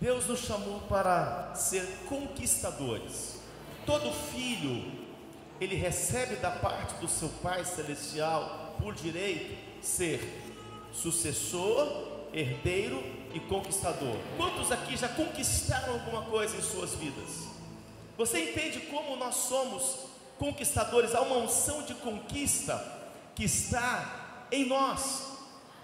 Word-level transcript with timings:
Deus 0.00 0.26
nos 0.26 0.40
chamou 0.40 0.80
para 0.82 1.54
ser 1.54 1.86
conquistadores. 2.08 3.40
Todo 3.86 4.12
filho, 4.12 4.92
ele 5.60 5.76
recebe 5.76 6.36
da 6.36 6.50
parte 6.50 6.94
do 6.94 7.08
seu 7.08 7.28
Pai 7.42 7.64
Celestial, 7.64 8.76
por 8.80 8.94
direito, 8.94 9.56
ser 9.82 10.20
sucessor, 10.92 12.28
herdeiro 12.32 13.02
e 13.32 13.40
conquistador. 13.40 14.16
Quantos 14.36 14.72
aqui 14.72 14.96
já 14.96 15.08
conquistaram 15.08 15.94
alguma 15.94 16.22
coisa 16.22 16.56
em 16.56 16.62
suas 16.62 16.94
vidas? 16.94 17.48
Você 18.16 18.50
entende 18.50 18.80
como 18.80 19.16
nós 19.16 19.34
somos 19.34 20.06
conquistadores? 20.38 21.14
Há 21.14 21.20
uma 21.20 21.36
unção 21.36 21.82
de 21.82 21.94
conquista 21.94 22.82
que 23.34 23.44
está 23.44 24.46
em 24.50 24.66
nós. 24.66 25.34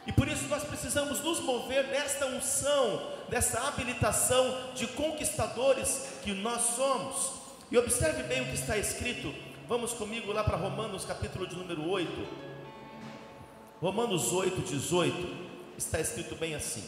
E 0.07 0.13
por 0.13 0.29
isso 0.29 0.45
nós 0.49 0.65
precisamos 0.65 1.21
nos 1.21 1.41
mover 1.41 1.89
nesta 1.89 2.27
unção, 2.27 3.11
nessa 3.31 3.69
habilitação 3.69 4.73
de 4.75 4.87
conquistadores 4.89 6.09
que 6.23 6.33
nós 6.33 6.61
somos. 6.75 7.41
E 7.71 7.79
observe 7.79 8.25
bem 8.25 8.43
o 8.43 8.47
que 8.47 8.55
está 8.55 8.77
escrito. 8.77 9.33
Vamos 9.69 9.93
comigo 9.93 10.33
lá 10.33 10.43
para 10.43 10.57
Romanos, 10.57 11.05
capítulo 11.05 11.47
de 11.47 11.55
número 11.55 11.89
8. 11.89 12.11
Romanos 13.81 14.33
8, 14.33 14.61
18. 14.61 15.51
Está 15.79 16.01
escrito 16.01 16.35
bem 16.35 16.55
assim: 16.55 16.85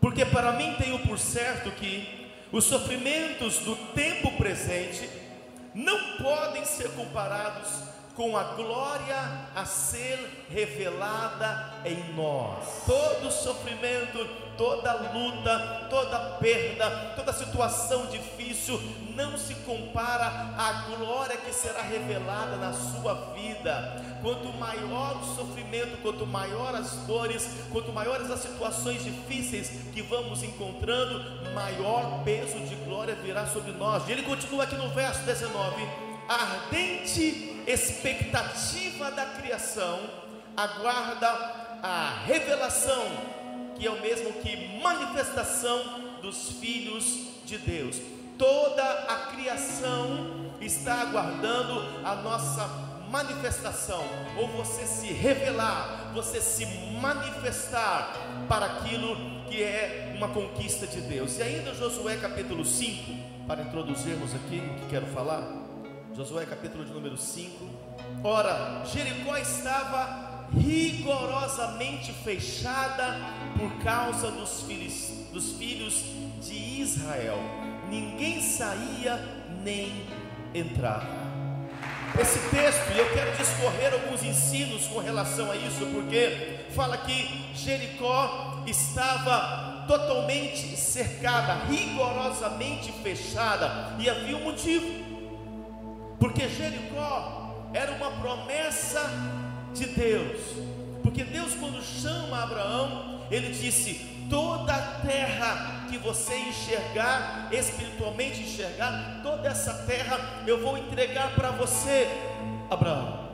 Porque 0.00 0.26
para 0.26 0.52
mim 0.52 0.74
tenho 0.78 0.98
por 1.00 1.18
certo 1.18 1.70
que 1.70 2.26
os 2.52 2.64
sofrimentos 2.64 3.58
do 3.58 3.76
tempo 3.94 4.36
presente 4.36 5.08
não 5.74 6.16
podem 6.16 6.64
ser 6.64 6.90
comparados 6.90 7.68
com 8.16 8.34
a 8.34 8.42
glória 8.42 9.16
a 9.54 9.66
ser 9.66 10.46
revelada 10.48 11.74
em 11.84 12.14
nós. 12.14 12.82
Todo 12.86 13.30
sofrimento, 13.30 14.26
toda 14.56 14.94
luta, 15.12 15.86
toda 15.90 16.18
perda, 16.40 17.12
toda 17.14 17.32
situação 17.34 18.06
difícil 18.06 18.80
não 19.14 19.36
se 19.36 19.54
compara 19.56 20.26
à 20.56 20.86
glória 20.96 21.36
que 21.36 21.52
será 21.52 21.82
revelada 21.82 22.56
na 22.56 22.72
sua 22.72 23.34
vida. 23.34 24.02
Quanto 24.22 24.48
maior 24.54 25.18
o 25.20 25.36
sofrimento, 25.36 25.98
quanto 26.00 26.26
maior 26.26 26.74
as 26.74 26.92
dores, 27.06 27.46
quanto 27.70 27.92
maiores 27.92 28.30
as 28.30 28.40
situações 28.40 29.04
difíceis 29.04 29.68
que 29.92 30.00
vamos 30.00 30.42
encontrando, 30.42 31.52
maior 31.52 32.22
peso 32.24 32.58
de 32.60 32.74
glória 32.76 33.14
virá 33.14 33.46
sobre 33.46 33.72
nós. 33.72 34.08
E 34.08 34.12
ele 34.12 34.22
continua 34.22 34.64
aqui 34.64 34.74
no 34.74 34.88
verso 34.88 35.22
19 35.22 35.86
a 36.28 36.34
ardente 36.34 37.55
expectativa 37.66 39.10
da 39.10 39.26
criação 39.26 40.00
aguarda 40.56 41.28
a 41.82 42.22
revelação, 42.24 43.04
que 43.76 43.86
é 43.86 43.90
o 43.90 44.00
mesmo 44.00 44.32
que 44.34 44.80
manifestação 44.82 46.18
dos 46.22 46.52
filhos 46.52 47.04
de 47.44 47.58
Deus. 47.58 48.00
Toda 48.38 48.82
a 48.82 49.32
criação 49.34 50.50
está 50.60 51.02
aguardando 51.02 51.82
a 52.04 52.16
nossa 52.16 52.66
manifestação, 53.10 54.04
ou 54.36 54.48
você 54.48 54.84
se 54.84 55.06
revelar, 55.06 56.10
você 56.12 56.40
se 56.40 56.66
manifestar 57.00 58.12
para 58.48 58.66
aquilo 58.66 59.16
que 59.48 59.62
é 59.62 60.14
uma 60.16 60.28
conquista 60.28 60.86
de 60.86 61.00
Deus. 61.02 61.38
E 61.38 61.42
ainda 61.42 61.74
Josué 61.74 62.16
capítulo 62.16 62.64
5, 62.64 63.46
para 63.46 63.62
introduzirmos 63.62 64.34
aqui 64.34 64.58
o 64.58 64.80
que 64.80 64.88
quero 64.90 65.06
falar. 65.06 65.65
Josué 66.16 66.46
capítulo 66.46 66.82
de 66.82 66.92
número 66.92 67.18
5. 67.18 67.68
Ora, 68.24 68.82
Jericó 68.86 69.36
estava 69.36 70.46
rigorosamente 70.50 72.10
fechada 72.10 73.18
por 73.58 73.70
causa 73.84 74.30
dos 74.30 74.62
filhos, 74.62 75.10
dos 75.30 75.52
filhos 75.58 76.04
de 76.40 76.80
Israel. 76.80 77.38
Ninguém 77.90 78.40
saía 78.40 79.20
nem 79.62 80.06
entrava. 80.54 81.06
Esse 82.18 82.38
texto, 82.48 82.94
e 82.94 82.98
eu 82.98 83.12
quero 83.12 83.36
discorrer 83.36 83.92
alguns 83.92 84.22
ensinos 84.22 84.86
com 84.86 85.00
relação 85.00 85.50
a 85.50 85.56
isso, 85.56 85.84
porque 85.92 86.60
fala 86.70 86.96
que 86.96 87.52
Jericó 87.54 88.64
estava 88.66 89.84
totalmente 89.86 90.78
cercada, 90.78 91.66
rigorosamente 91.66 92.90
fechada, 93.02 93.94
e 93.98 94.08
havia 94.08 94.38
um 94.38 94.44
motivo. 94.44 95.05
Porque 96.18 96.48
Jericó 96.48 97.70
era 97.72 97.92
uma 97.92 98.10
promessa 98.12 99.02
de 99.74 99.86
Deus. 99.86 100.40
Porque 101.02 101.24
Deus, 101.24 101.54
quando 101.54 101.82
chama 101.82 102.42
Abraão, 102.42 103.20
ele 103.30 103.50
disse: 103.52 104.26
toda 104.30 104.74
a 104.74 104.82
terra 105.06 105.86
que 105.88 105.98
você 105.98 106.36
enxergar, 106.36 107.48
espiritualmente 107.52 108.42
enxergar, 108.42 109.20
toda 109.22 109.48
essa 109.48 109.72
terra 109.86 110.18
eu 110.46 110.60
vou 110.60 110.76
entregar 110.78 111.34
para 111.34 111.50
você, 111.50 112.08
Abraão. 112.70 113.26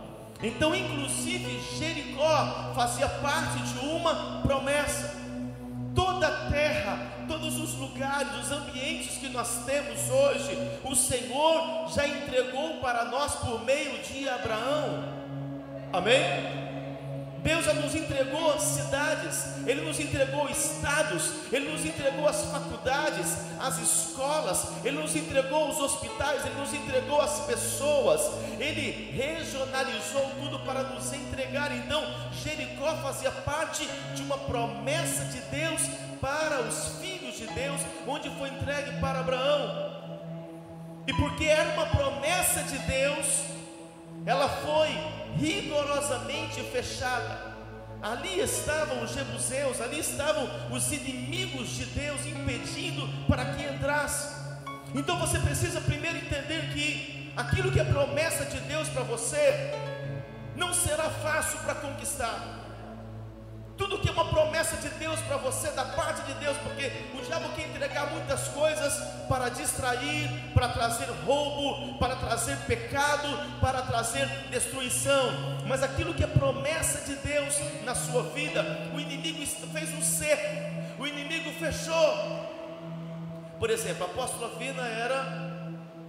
Então, 0.42 0.74
inclusive, 0.74 1.60
Jericó 1.78 2.72
fazia 2.74 3.08
parte 3.08 3.58
de 3.62 3.78
uma 3.86 4.42
promessa. 4.42 5.21
Lugares, 7.82 8.32
os 8.44 8.52
ambientes 8.52 9.18
que 9.18 9.28
nós 9.28 9.64
temos 9.66 10.08
hoje, 10.08 10.56
o 10.84 10.94
Senhor 10.94 11.88
já 11.92 12.06
entregou 12.06 12.78
para 12.80 13.06
nós 13.06 13.34
por 13.36 13.64
meio 13.64 13.98
de 14.02 14.28
Abraão. 14.28 15.04
Amém? 15.92 16.62
Deus 17.42 17.64
já 17.64 17.74
nos 17.74 17.92
entregou 17.92 18.56
cidades, 18.60 19.66
Ele 19.66 19.80
nos 19.80 19.98
entregou 19.98 20.48
estados, 20.48 21.32
Ele 21.50 21.70
nos 21.70 21.84
entregou 21.84 22.28
as 22.28 22.44
faculdades, 22.44 23.36
as 23.58 23.78
escolas, 23.78 24.68
Ele 24.84 25.00
nos 25.00 25.16
entregou 25.16 25.68
os 25.68 25.80
hospitais, 25.80 26.46
Ele 26.46 26.54
nos 26.54 26.72
entregou 26.72 27.20
as 27.20 27.40
pessoas, 27.40 28.20
Ele 28.60 29.10
regionalizou 29.10 30.30
tudo 30.40 30.60
para 30.60 30.84
nos 30.84 31.12
entregar. 31.12 31.76
Então, 31.76 32.00
Jericó 32.44 32.94
fazia 32.98 33.32
parte 33.32 33.88
de 34.14 34.22
uma 34.22 34.38
promessa 34.38 35.24
de 35.24 35.40
Deus 35.40 35.82
para 36.20 36.60
os 36.60 37.00
filhos 37.00 37.11
de 37.32 37.46
Deus, 37.48 37.80
onde 38.06 38.30
foi 38.30 38.48
entregue 38.48 39.00
para 39.00 39.20
Abraão. 39.20 39.92
E 41.06 41.12
porque 41.14 41.44
era 41.44 41.70
uma 41.72 41.86
promessa 41.86 42.62
de 42.62 42.78
Deus, 42.78 43.44
ela 44.24 44.48
foi 44.48 44.88
rigorosamente 45.36 46.60
fechada. 46.62 47.52
Ali 48.02 48.40
estavam 48.40 49.02
os 49.02 49.12
jebuseus, 49.12 49.80
ali 49.80 50.00
estavam 50.00 50.48
os 50.70 50.92
inimigos 50.92 51.68
de 51.70 51.86
Deus 51.86 52.26
impedindo 52.26 53.08
para 53.26 53.44
que 53.54 53.64
entrasse. 53.64 54.42
Então 54.94 55.18
você 55.18 55.38
precisa 55.38 55.80
primeiro 55.80 56.18
entender 56.18 56.72
que 56.72 57.32
aquilo 57.36 57.70
que 57.70 57.80
é 57.80 57.84
promessa 57.84 58.44
de 58.44 58.58
Deus 58.60 58.88
para 58.88 59.02
você 59.02 59.72
não 60.56 60.74
será 60.74 61.08
fácil 61.08 61.58
para 61.60 61.76
conquistar. 61.76 62.61
Tudo 63.76 63.98
que 63.98 64.08
é 64.08 64.12
uma 64.12 64.26
promessa 64.26 64.76
de 64.76 64.88
Deus 64.90 65.18
para 65.20 65.38
você, 65.38 65.70
da 65.70 65.84
parte 65.84 66.22
de 66.22 66.34
Deus, 66.34 66.56
porque 66.58 66.90
o 67.14 67.22
diabo 67.22 67.48
quer 67.54 67.68
entregar 67.68 68.10
muitas 68.10 68.48
coisas 68.48 68.92
para 69.28 69.48
distrair, 69.48 70.28
para 70.52 70.68
trazer 70.68 71.06
roubo, 71.24 71.98
para 71.98 72.16
trazer 72.16 72.56
pecado, 72.66 73.28
para 73.60 73.82
trazer 73.82 74.26
destruição. 74.50 75.32
Mas 75.66 75.82
aquilo 75.82 76.12
que 76.12 76.22
é 76.22 76.26
promessa 76.26 77.00
de 77.00 77.16
Deus 77.16 77.56
na 77.84 77.94
sua 77.94 78.24
vida, 78.24 78.62
o 78.94 79.00
inimigo 79.00 79.44
fez 79.72 79.92
um 79.94 80.02
cerco, 80.02 81.02
o 81.02 81.06
inimigo 81.06 81.50
fechou. 81.52 82.50
Por 83.58 83.70
exemplo, 83.70 84.04
a 84.04 84.06
apóstola 84.06 84.58
Vina 84.58 84.82
era 84.82 85.62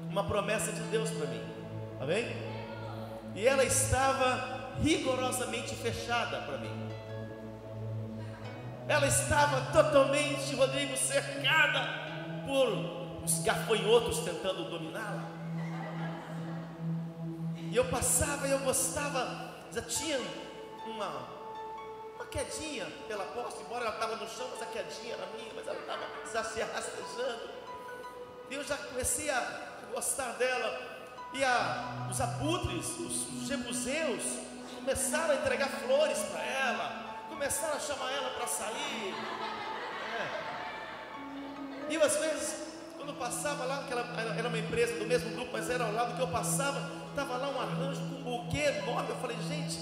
uma 0.10 0.24
promessa 0.26 0.72
de 0.72 0.82
Deus 0.84 1.10
para 1.12 1.28
mim, 1.28 1.42
amém? 2.00 2.36
E 3.36 3.48
ela 3.48 3.64
estava 3.64 4.74
rigorosamente 4.82 5.74
fechada 5.76 6.38
para 6.40 6.58
mim. 6.58 6.83
Ela 8.88 9.08
estava 9.08 9.62
totalmente, 9.72 10.56
Rodrigo, 10.56 10.98
cercada 10.98 11.80
por 12.46 13.24
os 13.24 13.40
gafanhotos 13.40 14.20
tentando 14.20 14.70
dominá-la. 14.70 15.24
E 17.72 17.76
eu 17.76 17.86
passava 17.86 18.48
e 18.48 18.52
eu 18.52 18.60
gostava, 18.60 19.52
já 19.72 19.82
tinha 19.82 20.20
uma, 20.86 21.08
uma 22.16 22.26
quedinha 22.26 22.86
pela 23.08 23.24
porta, 23.24 23.62
embora 23.62 23.86
ela 23.86 23.94
estava 23.96 24.16
no 24.18 24.30
chão, 24.30 24.48
mas 24.52 24.62
a 24.62 24.66
quedinha 24.66 25.14
era 25.14 25.26
minha, 25.38 25.52
mas 25.56 25.66
ela 25.66 25.80
estava 25.80 26.46
se 26.46 26.62
arrastejando. 26.62 27.50
E 28.52 28.56
eu 28.56 28.64
já 28.64 28.78
comecei 28.78 29.30
a 29.30 29.62
gostar 29.94 30.34
dela. 30.34 30.92
E 31.34 31.44
a, 31.44 32.08
os 32.12 32.22
abutres, 32.22 32.86
os 33.00 33.48
jebuseus, 33.48 34.24
começaram 34.76 35.32
a 35.32 35.38
entregar 35.38 35.70
flores 35.70 36.20
para 36.20 36.44
ela 36.44 36.93
começaram 37.44 37.76
a 37.76 37.80
chamar 37.80 38.10
ela 38.14 38.30
para 38.30 38.48
sair. 38.48 39.14
É. 40.18 41.92
E 41.92 41.96
eu, 41.96 42.02
às 42.02 42.16
vezes, 42.16 42.56
quando 42.96 43.14
passava 43.16 43.66
lá, 43.66 43.86
ela 43.92 44.34
era 44.38 44.48
uma 44.48 44.58
empresa 44.58 44.98
do 44.98 45.06
mesmo 45.06 45.30
grupo, 45.32 45.50
mas 45.52 45.70
era 45.70 45.84
ao 45.84 45.92
lado 45.92 46.16
que 46.16 46.22
eu 46.22 46.30
passava, 46.30 46.90
estava 47.10 47.36
lá 47.36 47.50
um 47.50 47.60
arranjo 47.60 48.00
com 48.00 48.16
um 48.16 48.24
buquê 48.24 48.60
enorme. 48.60 49.10
Eu 49.10 49.18
falei, 49.18 49.36
gente, 49.42 49.78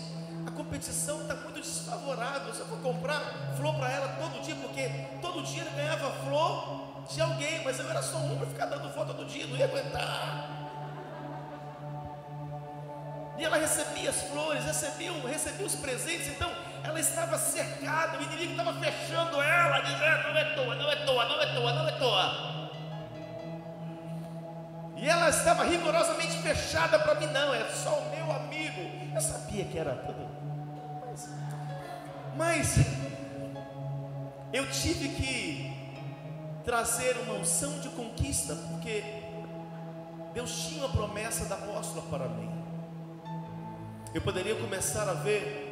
a 0.47 0.49
competição 0.49 1.21
está 1.21 1.35
muito 1.35 1.61
desfavorável. 1.61 2.51
Se 2.51 2.61
eu 2.61 2.65
for 2.65 2.79
comprar 2.79 3.21
flor 3.55 3.75
para 3.75 3.91
ela 3.91 4.07
todo 4.07 4.41
dia, 4.41 4.55
porque 4.55 4.89
todo 5.21 5.43
dia 5.43 5.61
ele 5.61 5.75
ganhava 5.75 6.11
flor, 6.25 7.05
de 7.07 7.21
alguém, 7.21 7.63
mas 7.63 7.77
eu 7.77 7.87
era 7.87 8.01
só 8.01 8.17
um 8.17 8.37
para 8.37 8.47
ficar 8.47 8.65
dando 8.65 8.91
foto 8.91 9.13
todo 9.13 9.27
dia, 9.27 9.45
não 9.45 9.55
ia 9.55 9.65
aguentar. 9.65 10.49
E 13.37 13.45
ela 13.45 13.57
recebia 13.57 14.09
as 14.09 14.23
flores, 14.23 14.65
recebia, 14.65 15.11
recebia 15.27 15.67
os 15.67 15.75
presentes, 15.75 16.27
então 16.27 16.49
ela 16.83 16.99
estava 16.99 17.37
cercada, 17.37 18.17
o 18.17 18.23
inimigo 18.23 18.51
estava 18.51 18.73
fechando 18.73 19.41
ela, 19.41 19.79
dizendo: 19.81 20.29
não 20.29 20.37
é 20.37 20.55
toa, 20.55 20.75
não 20.75 20.91
é 20.91 20.95
toa, 20.95 21.25
não 21.25 21.41
é 21.41 21.53
toa, 21.53 21.73
não 21.73 21.87
é 21.87 21.91
toa. 21.93 22.51
E 24.97 25.09
ela 25.09 25.29
estava 25.29 25.63
rigorosamente 25.63 26.37
fechada 26.37 26.99
para 26.99 27.15
mim, 27.15 27.25
não, 27.27 27.53
é 27.53 27.63
só 27.69 27.97
o 27.97 28.09
meu 28.15 28.31
amigo. 28.31 28.81
Eu 29.15 29.21
sabia 29.21 29.65
que 29.65 29.77
era 29.77 29.95
tudo. 29.95 30.29
Mas, 31.09 31.29
mas 32.37 32.75
eu 34.53 34.69
tive 34.69 35.09
que 35.09 35.95
trazer 36.63 37.17
uma 37.23 37.33
unção 37.33 37.79
de 37.79 37.89
conquista, 37.89 38.55
porque 38.55 39.03
Deus 40.33 40.67
tinha 40.67 40.85
a 40.85 40.89
promessa 40.89 41.45
da 41.45 41.55
apóstola 41.55 42.05
para 42.09 42.27
mim. 42.27 42.51
Eu 44.13 44.21
poderia 44.21 44.55
começar 44.55 45.07
a 45.09 45.13
ver, 45.13 45.70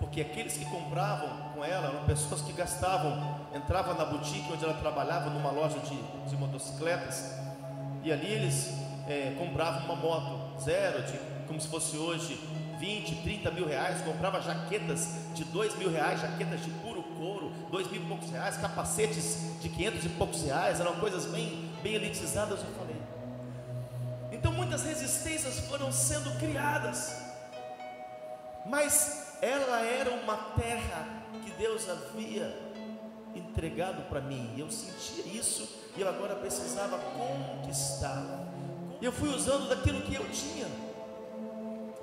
porque 0.00 0.22
aqueles 0.22 0.56
que 0.56 0.64
compravam 0.64 1.28
com 1.52 1.64
ela 1.64 1.88
eram 1.88 2.04
pessoas 2.04 2.40
que 2.40 2.52
gastavam, 2.52 3.38
entravam 3.54 3.94
na 3.94 4.06
boutique 4.06 4.50
onde 4.50 4.64
ela 4.64 4.74
trabalhava, 4.74 5.30
numa 5.30 5.50
loja 5.50 5.78
de, 5.80 5.96
de 6.28 6.36
motocicletas, 6.36 7.34
e 8.02 8.10
ali 8.10 8.26
eles 8.26 8.72
é, 9.06 9.36
compravam 9.38 9.84
uma 9.84 9.94
moto 9.94 10.58
zero, 10.60 11.02
de, 11.02 11.18
como 11.46 11.60
se 11.60 11.68
fosse 11.68 11.96
hoje 11.96 12.40
20, 12.80 13.16
30 13.16 13.50
mil 13.50 13.68
reais, 13.68 14.00
comprava 14.00 14.40
jaquetas 14.40 15.06
de 15.34 15.44
2 15.44 15.76
mil 15.76 15.90
reais, 15.90 16.18
jaquetas 16.18 16.64
de 16.64 16.70
puro 16.70 17.02
couro, 17.18 17.52
2 17.70 17.90
mil 17.90 18.00
e 18.00 18.06
poucos 18.06 18.30
reais, 18.30 18.56
capacetes 18.56 19.60
de 19.60 19.68
500 19.68 20.04
e 20.06 20.08
poucos 20.08 20.42
reais, 20.42 20.80
eram 20.80 20.96
coisas 20.96 21.26
bem, 21.26 21.70
bem 21.82 21.94
elitizadas, 21.94 22.60
eu 22.60 22.74
falei. 22.78 22.96
Então 24.32 24.50
muitas 24.50 24.82
resistências 24.82 25.58
foram 25.60 25.92
sendo 25.92 26.30
criadas, 26.38 27.20
mas 28.64 29.29
ela 29.40 29.80
era 29.80 30.10
uma 30.10 30.36
terra 30.36 31.24
que 31.42 31.50
Deus 31.52 31.88
havia 31.88 32.70
entregado 33.34 34.02
para 34.08 34.20
mim, 34.20 34.54
eu 34.58 34.70
sentia 34.70 35.24
isso 35.32 35.68
e 35.96 36.00
eu 36.00 36.08
agora 36.08 36.34
precisava 36.36 36.98
conquistar. 36.98 38.52
Eu 39.00 39.12
fui 39.12 39.30
usando 39.30 39.68
daquilo 39.68 40.02
que 40.02 40.14
eu 40.14 40.28
tinha. 40.30 40.66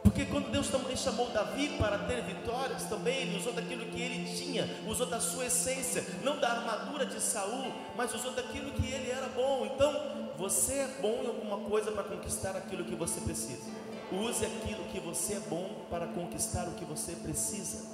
Porque 0.04 0.26
quando 0.26 0.50
Deus 0.50 0.70
também 0.70 0.96
chamou 0.96 1.30
Davi 1.30 1.78
para 1.78 2.00
ter 2.00 2.24
vitórias, 2.24 2.86
também 2.86 3.18
ele 3.18 3.38
usou 3.38 3.54
daquilo 3.54 3.86
que 3.86 4.02
ele 4.02 4.36
tinha, 4.36 4.68
usou 4.88 5.06
da 5.06 5.20
sua 5.20 5.46
essência, 5.46 6.04
não 6.24 6.40
da 6.40 6.50
armadura 6.50 7.06
de 7.06 7.22
Saul, 7.22 7.72
mas 7.96 8.16
usou 8.16 8.32
daquilo 8.32 8.72
que 8.72 8.92
ele 8.92 9.12
era 9.12 9.28
bom. 9.28 9.70
Então, 9.72 9.94
você 10.36 10.74
é 10.74 10.88
bom 11.02 11.22
em 11.24 11.28
alguma 11.28 11.70
coisa 11.70 11.92
para 11.92 12.04
conquistar 12.04 12.56
aquilo 12.56 12.84
que 12.84 12.96
você 12.96 13.22
precisa. 13.22 13.70
Use 14.12 14.46
aquilo 14.46 14.86
que 14.86 15.00
você 15.00 15.34
é 15.34 15.40
bom 15.50 15.86
para 15.90 16.08
conquistar 16.08 16.68
o 16.68 16.72
que 16.72 16.86
você 16.86 17.12
precisa. 17.14 17.86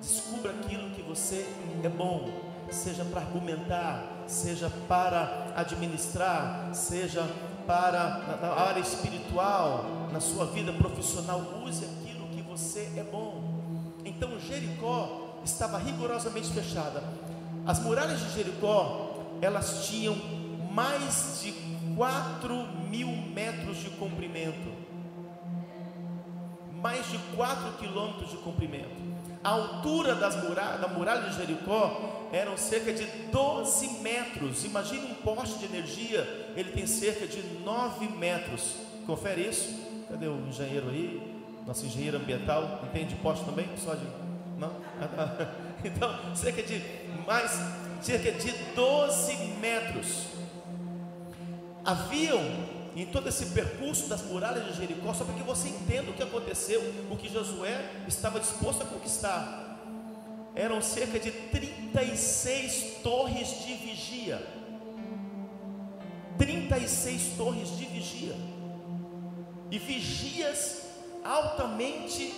Descubra 0.00 0.50
aquilo 0.50 0.90
que 0.90 1.02
você 1.02 1.46
é 1.84 1.88
bom, 1.88 2.28
seja 2.70 3.04
para 3.04 3.20
argumentar, 3.20 4.24
seja 4.26 4.68
para 4.88 5.52
administrar, 5.54 6.74
seja 6.74 7.22
para 7.66 8.38
na 8.40 8.52
área 8.54 8.80
espiritual, 8.80 10.08
na 10.12 10.18
sua 10.18 10.46
vida 10.46 10.72
profissional, 10.72 11.40
use 11.64 11.84
aquilo 11.84 12.26
que 12.30 12.42
você 12.42 12.92
é 12.96 13.04
bom. 13.04 13.62
Então 14.04 14.40
Jericó 14.40 15.38
estava 15.44 15.78
rigorosamente 15.78 16.50
fechada. 16.50 17.02
As 17.64 17.78
muralhas 17.78 18.20
de 18.20 18.30
Jericó, 18.30 19.38
elas 19.40 19.86
tinham 19.86 20.16
mais 20.72 21.40
de 21.42 21.52
4 21.96 22.54
mil 22.90 23.08
metros 23.08 23.78
de 23.78 23.90
comprimento, 23.90 24.81
mais 26.82 27.08
de 27.10 27.18
4 27.36 27.72
quilômetros 27.78 28.30
de 28.30 28.36
comprimento. 28.38 29.12
A 29.42 29.50
altura 29.50 30.14
das 30.14 30.36
muralhas, 30.42 30.80
da 30.80 30.88
muralha 30.88 31.30
de 31.30 31.36
Jericó 31.36 32.28
eram 32.32 32.56
cerca 32.56 32.92
de 32.92 33.04
12 33.30 34.00
metros. 34.00 34.64
Imagine 34.64 35.06
um 35.06 35.14
poste 35.14 35.58
de 35.58 35.64
energia, 35.64 36.52
ele 36.56 36.72
tem 36.72 36.86
cerca 36.86 37.26
de 37.26 37.42
9 37.64 38.08
metros. 38.08 38.76
Confere 39.06 39.42
isso. 39.42 39.80
Cadê 40.08 40.26
o 40.26 40.46
engenheiro 40.46 40.88
aí? 40.90 41.32
Nosso 41.66 41.86
engenheiro 41.86 42.18
ambiental 42.18 42.80
entende 42.84 43.14
poste 43.16 43.44
também? 43.44 43.68
Só 43.76 43.94
de. 43.94 44.06
Não? 44.58 44.72
Então, 45.84 46.36
cerca 46.36 46.62
de 46.62 46.80
mais, 47.26 47.58
cerca 48.00 48.30
de 48.30 48.52
12 48.72 49.34
metros. 49.60 50.28
Haviam 51.84 52.40
em 52.94 53.06
todo 53.06 53.28
esse 53.28 53.46
percurso 53.46 54.06
das 54.08 54.22
muralhas 54.22 54.66
de 54.66 54.74
Jericó, 54.74 55.14
só 55.14 55.24
para 55.24 55.34
que 55.34 55.42
você 55.42 55.68
entenda 55.68 56.10
o 56.10 56.14
que 56.14 56.22
aconteceu, 56.22 56.80
o 57.10 57.16
que 57.16 57.28
Josué 57.28 57.90
estava 58.06 58.38
disposto 58.38 58.82
a 58.82 58.86
conquistar. 58.86 59.78
Eram 60.54 60.82
cerca 60.82 61.18
de 61.18 61.30
36 61.30 62.98
torres 63.02 63.64
de 63.64 63.74
vigia. 63.74 64.46
36 66.36 67.36
torres 67.38 67.76
de 67.78 67.86
vigia. 67.86 68.36
E 69.70 69.78
vigias 69.78 70.82
altamente 71.24 72.34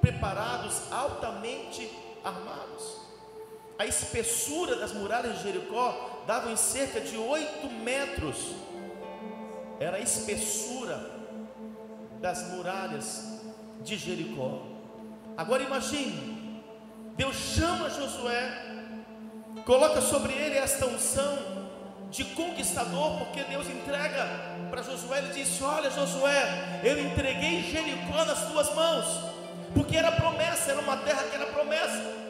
preparados, 0.00 0.90
altamente 0.90 1.88
armados. 2.24 3.02
A 3.78 3.86
espessura 3.86 4.76
das 4.76 4.92
muralhas 4.92 5.38
de 5.38 5.44
Jericó 5.44 6.24
dava 6.26 6.50
em 6.50 6.56
cerca 6.56 7.00
de 7.00 7.16
8 7.16 7.68
metros 7.84 8.36
era 9.82 9.96
a 9.96 10.00
espessura 10.00 10.98
das 12.20 12.50
muralhas 12.50 13.40
de 13.82 13.96
Jericó. 13.96 14.62
Agora 15.36 15.62
imagine, 15.62 16.62
Deus 17.16 17.34
chama 17.34 17.90
Josué, 17.90 18.62
coloca 19.66 20.00
sobre 20.00 20.32
ele 20.32 20.56
esta 20.56 20.86
unção 20.86 21.36
de 22.10 22.24
conquistador, 22.26 23.18
porque 23.18 23.42
Deus 23.44 23.66
entrega 23.68 24.28
para 24.70 24.82
Josué, 24.82 25.18
ele 25.18 25.32
disse: 25.32 25.64
Olha, 25.64 25.90
Josué, 25.90 26.80
eu 26.84 27.00
entreguei 27.00 27.62
Jericó 27.62 28.24
nas 28.24 28.46
tuas 28.52 28.72
mãos, 28.74 29.06
porque 29.74 29.96
era 29.96 30.12
promessa, 30.12 30.70
era 30.70 30.80
uma 30.80 30.98
terra 30.98 31.24
que 31.24 31.34
era 31.34 31.46
promessa. 31.46 32.21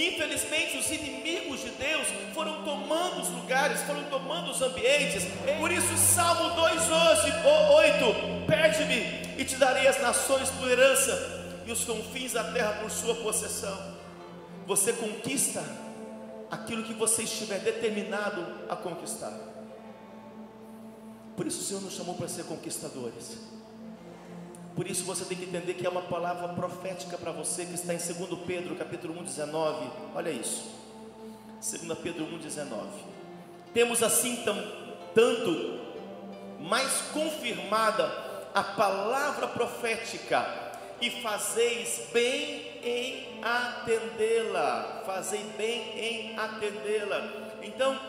Infelizmente, 0.00 0.78
os 0.78 0.90
inimigos 0.90 1.60
de 1.60 1.70
Deus 1.72 2.08
foram 2.32 2.64
tomando 2.64 3.20
os 3.20 3.28
lugares, 3.28 3.82
foram 3.82 4.02
tomando 4.04 4.50
os 4.50 4.62
ambientes. 4.62 5.26
Por 5.58 5.70
isso, 5.70 5.94
Salmo 5.98 6.54
2 6.56 6.90
hoje, 6.90 7.32
8: 7.44 8.46
Pede-me 8.46 9.36
e 9.38 9.44
te 9.44 9.56
darei 9.56 9.86
as 9.86 10.00
nações 10.00 10.48
por 10.50 10.70
herança 10.70 11.62
e 11.66 11.70
os 11.70 11.84
confins 11.84 12.32
da 12.32 12.44
terra 12.50 12.80
por 12.80 12.90
sua 12.90 13.14
possessão. 13.16 13.76
Você 14.66 14.94
conquista 14.94 15.62
aquilo 16.50 16.82
que 16.82 16.94
você 16.94 17.22
estiver 17.24 17.58
determinado 17.58 18.46
a 18.70 18.76
conquistar. 18.76 19.38
Por 21.36 21.46
isso, 21.46 21.60
o 21.60 21.64
Senhor 21.64 21.82
nos 21.82 21.94
chamou 21.94 22.14
para 22.14 22.26
ser 22.26 22.44
conquistadores. 22.44 23.36
Por 24.80 24.90
isso 24.90 25.04
você 25.04 25.26
tem 25.26 25.36
que 25.36 25.44
entender 25.44 25.74
que 25.74 25.86
é 25.86 25.90
uma 25.90 26.00
palavra 26.00 26.48
profética 26.54 27.18
para 27.18 27.32
você 27.32 27.66
que 27.66 27.74
está 27.74 27.92
em 27.92 27.98
2 27.98 28.40
Pedro, 28.46 28.74
capítulo 28.76 29.20
1, 29.20 29.24
19. 29.24 29.90
Olha 30.14 30.30
isso. 30.30 30.70
2 31.60 31.98
Pedro 31.98 32.24
1, 32.24 32.38
19. 32.38 32.88
Temos 33.74 34.02
assim 34.02 34.36
tam, 34.36 34.56
tanto 35.14 35.80
mais 36.60 36.90
confirmada 37.12 38.06
a 38.54 38.62
palavra 38.62 39.48
profética 39.48 40.48
e 40.98 41.10
fazeis 41.10 42.08
bem 42.10 42.80
em 42.82 43.38
atendê-la. 43.42 45.02
Fazeis 45.04 45.44
bem 45.58 45.92
em 45.98 46.38
atendê-la. 46.38 47.20
Então, 47.60 48.00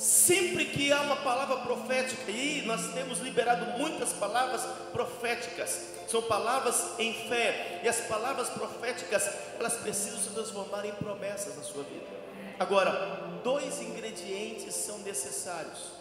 Sempre 0.00 0.64
que 0.64 0.90
há 0.90 1.02
uma 1.02 1.16
palavra 1.16 1.58
profética, 1.58 2.30
e 2.30 2.62
nós 2.62 2.94
temos 2.94 3.18
liberado 3.18 3.78
muitas 3.78 4.14
palavras 4.14 4.62
proféticas, 4.94 5.88
são 6.08 6.22
palavras 6.22 6.98
em 6.98 7.12
fé, 7.28 7.82
e 7.84 7.88
as 7.88 8.00
palavras 8.06 8.48
proféticas, 8.48 9.30
elas 9.58 9.74
precisam 9.74 10.18
se 10.18 10.30
transformar 10.30 10.86
em 10.86 10.92
promessas 10.92 11.54
na 11.54 11.62
sua 11.62 11.82
vida. 11.82 12.06
Agora, 12.58 13.40
dois 13.44 13.82
ingredientes 13.82 14.74
são 14.74 15.00
necessários 15.00 15.92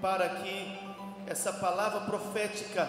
para 0.00 0.26
que 0.36 0.78
essa 1.26 1.52
palavra 1.52 2.00
profética 2.00 2.88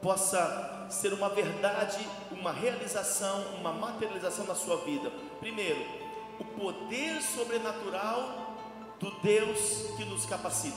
possa 0.00 0.86
ser 0.88 1.12
uma 1.12 1.30
verdade, 1.30 1.98
uma 2.30 2.52
realização, 2.52 3.56
uma 3.56 3.72
materialização 3.72 4.46
na 4.46 4.54
sua 4.54 4.76
vida. 4.84 5.10
Primeiro, 5.40 5.84
o 6.38 6.44
poder 6.44 7.20
sobrenatural 7.20 8.49
do 9.00 9.10
Deus 9.22 9.86
que 9.96 10.04
nos 10.04 10.26
capacita. 10.26 10.76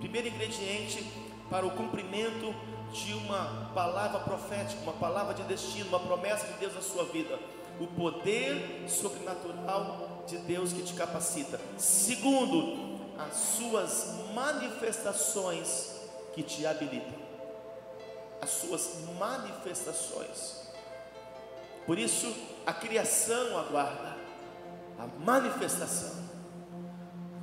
Primeiro 0.00 0.28
ingrediente 0.28 1.06
para 1.50 1.66
o 1.66 1.70
cumprimento 1.70 2.54
de 2.92 3.12
uma 3.12 3.70
palavra 3.74 4.20
profética, 4.20 4.80
uma 4.82 4.94
palavra 4.94 5.34
de 5.34 5.42
destino, 5.42 5.88
uma 5.88 6.00
promessa 6.00 6.46
de 6.46 6.54
Deus 6.54 6.74
na 6.74 6.80
sua 6.80 7.04
vida. 7.04 7.38
O 7.78 7.86
poder 7.86 8.86
sobrenatural 8.88 10.24
de 10.26 10.38
Deus 10.38 10.72
que 10.72 10.82
te 10.82 10.94
capacita. 10.94 11.60
Segundo, 11.76 12.96
as 13.18 13.34
suas 13.34 14.14
manifestações 14.34 16.00
que 16.34 16.42
te 16.42 16.66
habilitam. 16.66 17.26
As 18.40 18.50
suas 18.50 19.04
manifestações. 19.18 20.70
Por 21.84 21.98
isso, 21.98 22.34
a 22.64 22.72
criação 22.72 23.58
aguarda 23.58 24.16
a 24.98 25.06
manifestação. 25.20 26.25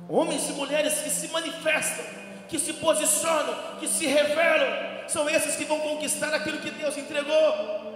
Homens 0.08 0.48
e 0.48 0.52
mulheres 0.52 1.00
que 1.00 1.10
se 1.10 1.28
manifestam, 1.28 2.04
que 2.48 2.58
se 2.58 2.74
posicionam, 2.74 3.54
que 3.80 3.88
se 3.88 4.06
revelam, 4.06 5.08
são 5.08 5.28
esses 5.28 5.56
que 5.56 5.64
vão 5.64 5.80
conquistar 5.80 6.32
aquilo 6.34 6.58
que 6.58 6.70
Deus 6.70 6.96
entregou. 6.96 7.94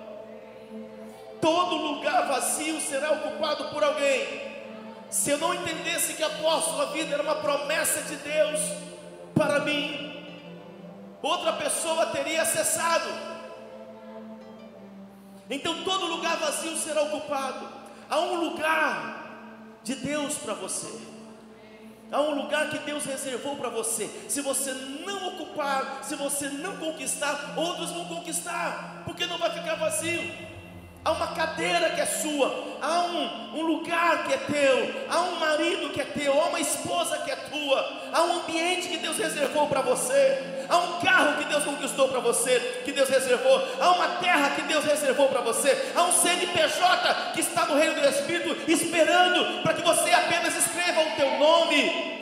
Todo 1.40 1.76
lugar 1.76 2.26
vazio 2.28 2.80
será 2.80 3.12
ocupado 3.12 3.66
por 3.66 3.84
alguém. 3.84 4.48
Se 5.10 5.30
eu 5.30 5.38
não 5.38 5.54
entendesse 5.54 6.14
que 6.14 6.22
a 6.22 6.28
vida 6.92 7.14
era 7.14 7.22
uma 7.22 7.36
promessa 7.36 8.02
de 8.02 8.16
Deus 8.16 8.60
para 9.34 9.60
mim, 9.60 10.26
outra 11.22 11.52
pessoa 11.54 12.06
teria 12.06 12.42
acessado. 12.42 13.08
Então 15.48 15.82
todo 15.82 16.06
lugar 16.06 16.36
vazio 16.36 16.76
será 16.76 17.02
ocupado. 17.02 17.68
Há 18.10 18.20
um 18.20 18.34
lugar 18.34 19.80
de 19.82 19.94
Deus 19.94 20.34
para 20.34 20.54
você. 20.54 21.17
Há 22.10 22.20
um 22.20 22.42
lugar 22.42 22.70
que 22.70 22.78
Deus 22.78 23.04
reservou 23.04 23.56
para 23.56 23.68
você. 23.68 24.08
Se 24.28 24.40
você 24.40 24.72
não 24.72 25.28
ocupar, 25.28 26.00
se 26.02 26.14
você 26.14 26.48
não 26.48 26.76
conquistar, 26.76 27.54
outros 27.56 27.90
vão 27.90 28.06
conquistar, 28.06 29.02
porque 29.04 29.26
não 29.26 29.38
vai 29.38 29.50
ficar 29.50 29.74
vazio 29.74 30.48
há 31.08 31.12
uma 31.12 31.28
cadeira 31.28 31.90
que 31.90 32.00
é 32.00 32.06
sua, 32.06 32.78
há 32.82 33.00
um, 33.04 33.58
um 33.58 33.62
lugar 33.62 34.24
que 34.24 34.34
é 34.34 34.36
teu, 34.36 35.06
há 35.08 35.22
um 35.22 35.38
marido 35.38 35.90
que 35.90 36.00
é 36.00 36.04
teu, 36.04 36.40
há 36.40 36.46
uma 36.48 36.60
esposa 36.60 37.18
que 37.18 37.30
é 37.30 37.36
tua, 37.36 38.10
há 38.12 38.22
um 38.24 38.40
ambiente 38.40 38.88
que 38.88 38.98
Deus 38.98 39.16
reservou 39.16 39.66
para 39.68 39.80
você, 39.80 40.57
há 40.68 40.76
um 40.76 41.00
carro 41.00 41.38
que 41.38 41.44
Deus 41.44 41.64
conquistou 41.64 42.08
para 42.08 42.20
você, 42.20 42.82
que 42.84 42.92
Deus 42.92 43.08
reservou, 43.08 43.66
há 43.80 43.92
uma 43.92 44.08
terra 44.20 44.50
que 44.50 44.62
Deus 44.62 44.84
reservou 44.84 45.28
para 45.28 45.40
você, 45.40 45.92
há 45.94 46.02
um 46.04 46.12
CNPJ 46.12 47.32
que 47.34 47.40
está 47.40 47.64
no 47.66 47.76
reino 47.76 47.94
do 47.94 48.08
Espírito 48.08 48.70
esperando 48.70 49.62
para 49.62 49.74
que 49.74 49.82
você 49.82 50.10
apenas 50.12 50.56
escreva 50.56 51.00
o 51.02 51.16
teu 51.16 51.38
nome. 51.38 52.18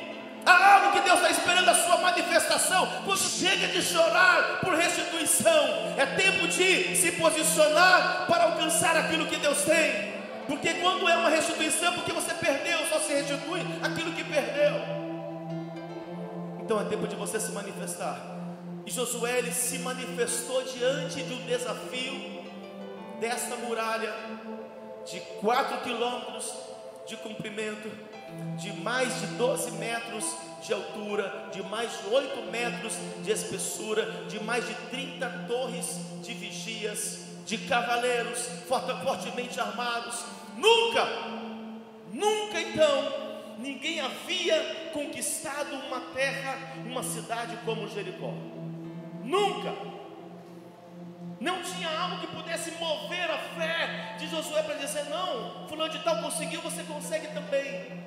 Há 0.46 0.74
algo 0.74 0.92
que 0.92 1.00
Deus 1.00 1.18
está 1.18 1.30
esperando 1.30 1.68
a 1.68 1.74
sua 1.74 1.96
manifestação. 1.96 2.88
Chega 3.16 3.66
de 3.68 3.82
chorar 3.82 4.60
por 4.60 4.74
restituição, 4.74 5.94
é 5.96 6.06
tempo 6.06 6.46
de 6.46 6.96
se 6.96 7.12
posicionar 7.12 8.26
para 8.28 8.44
alcançar 8.44 8.96
aquilo 8.96 9.26
que 9.26 9.36
Deus 9.36 9.62
tem. 9.62 10.14
Porque 10.46 10.74
quando 10.74 11.08
é 11.08 11.16
uma 11.16 11.28
restituição, 11.28 11.92
porque 11.94 12.12
você 12.12 12.32
perdeu, 12.34 12.78
só 12.88 13.00
se 13.00 13.12
restitui 13.12 13.60
aquilo 13.82 14.12
que 14.12 14.22
perdeu. 14.22 14.74
Então 16.60 16.80
é 16.80 16.84
tempo 16.84 17.06
de 17.06 17.16
você 17.16 17.38
se 17.40 17.52
manifestar. 17.52 18.35
E 18.86 18.90
Josué 18.90 19.38
ele 19.38 19.52
se 19.52 19.80
manifestou 19.80 20.62
diante 20.62 21.20
de 21.20 21.34
um 21.34 21.44
desafio 21.44 22.44
desta 23.18 23.56
muralha 23.56 24.14
de 25.04 25.18
quatro 25.40 25.78
quilômetros 25.78 26.52
de 27.04 27.16
comprimento 27.16 27.90
de 28.56 28.72
mais 28.74 29.20
de 29.20 29.26
12 29.38 29.72
metros 29.72 30.24
de 30.62 30.72
altura, 30.72 31.48
de 31.52 31.62
mais 31.64 31.90
de 32.00 32.08
8 32.08 32.50
metros 32.50 32.94
de 33.22 33.30
espessura, 33.30 34.04
de 34.28 34.42
mais 34.42 34.66
de 34.66 34.74
30 34.90 35.28
torres 35.48 35.98
de 36.22 36.34
vigias, 36.34 37.26
de 37.44 37.58
cavaleiros 37.58 38.48
fortemente 39.04 39.60
armados. 39.60 40.24
Nunca, 40.56 41.06
nunca 42.12 42.60
então, 42.60 43.56
ninguém 43.58 44.00
havia 44.00 44.90
conquistado 44.92 45.74
uma 45.86 46.00
terra, 46.12 46.58
uma 46.84 47.02
cidade 47.02 47.56
como 47.64 47.88
Jericó. 47.88 48.32
Nunca. 49.26 49.74
Não 51.40 51.62
tinha 51.62 51.88
algo 51.98 52.20
que 52.20 52.28
pudesse 52.28 52.70
mover 52.78 53.30
a 53.30 53.38
fé 53.38 54.16
de 54.18 54.28
Josué 54.28 54.62
para 54.62 54.76
dizer: 54.76 55.04
não, 55.10 55.66
fulano 55.68 55.92
de 55.92 55.98
tal 55.98 56.22
conseguiu, 56.22 56.62
você 56.62 56.82
consegue 56.84 57.26
também. 57.28 58.06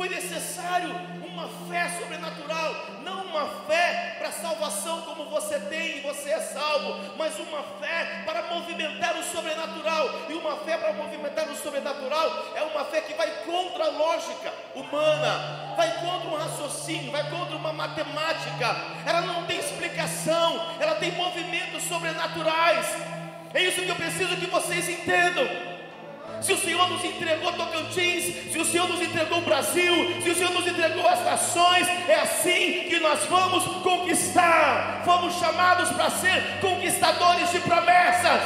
Foi 0.00 0.08
necessário 0.08 0.88
uma 1.30 1.46
fé 1.68 1.90
sobrenatural, 2.00 2.74
não 3.04 3.22
uma 3.26 3.46
fé 3.66 4.16
para 4.18 4.32
salvação 4.32 5.02
como 5.02 5.26
você 5.28 5.60
tem 5.60 5.98
e 5.98 6.00
você 6.00 6.30
é 6.30 6.40
salvo, 6.40 7.18
mas 7.18 7.38
uma 7.38 7.62
fé 7.78 8.22
para 8.24 8.44
movimentar 8.44 9.14
o 9.18 9.22
sobrenatural. 9.22 10.08
E 10.30 10.32
uma 10.32 10.56
fé 10.56 10.78
para 10.78 10.94
movimentar 10.94 11.46
o 11.50 11.54
sobrenatural 11.54 12.46
é 12.56 12.62
uma 12.62 12.82
fé 12.86 13.02
que 13.02 13.12
vai 13.12 13.30
contra 13.44 13.84
a 13.84 13.90
lógica 13.90 14.50
humana, 14.74 15.74
vai 15.76 15.92
contra 16.00 16.30
um 16.30 16.36
raciocínio, 16.36 17.12
vai 17.12 17.28
contra 17.28 17.56
uma 17.56 17.74
matemática. 17.74 18.74
Ela 19.04 19.20
não 19.20 19.44
tem 19.44 19.58
explicação, 19.58 20.76
ela 20.80 20.94
tem 20.94 21.12
movimentos 21.12 21.82
sobrenaturais. 21.82 22.86
É 23.52 23.62
isso 23.64 23.82
que 23.82 23.90
eu 23.90 23.96
preciso 23.96 24.34
que 24.38 24.46
vocês 24.46 24.88
entendam. 24.88 25.69
Se 26.40 26.52
o 26.54 26.58
Senhor 26.58 26.88
nos 26.88 27.04
entregou 27.04 27.52
Tocantins, 27.52 28.50
se 28.50 28.58
o 28.58 28.64
Senhor 28.64 28.88
nos 28.88 29.00
entregou 29.00 29.38
o 29.38 29.42
Brasil, 29.42 30.22
se 30.22 30.30
o 30.30 30.34
Senhor 30.34 30.52
nos 30.52 30.66
entregou 30.66 31.06
as 31.06 31.22
nações, 31.22 31.86
é 32.08 32.14
assim 32.14 32.86
que 32.88 32.98
nós 32.98 33.24
vamos 33.26 33.64
conquistar. 33.82 35.02
Fomos 35.04 35.34
chamados 35.38 35.90
para 35.90 36.10
ser 36.10 36.60
conquistadores 36.60 37.50
de 37.50 37.60
promessas. 37.60 38.40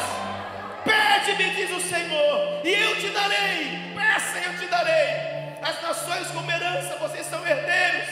Pede-me, 0.84 1.50
diz 1.54 1.70
o 1.70 1.80
Senhor, 1.80 2.60
e 2.64 2.68
eu 2.68 2.96
te 2.96 3.08
darei. 3.10 3.94
Peça 3.94 4.38
e 4.40 4.44
eu 4.44 4.58
te 4.58 4.66
darei. 4.66 5.34
As 5.62 5.80
nações 5.80 6.26
como 6.28 6.50
herança, 6.50 6.96
vocês 7.00 7.24
são 7.26 7.46
herdeiros. 7.46 8.08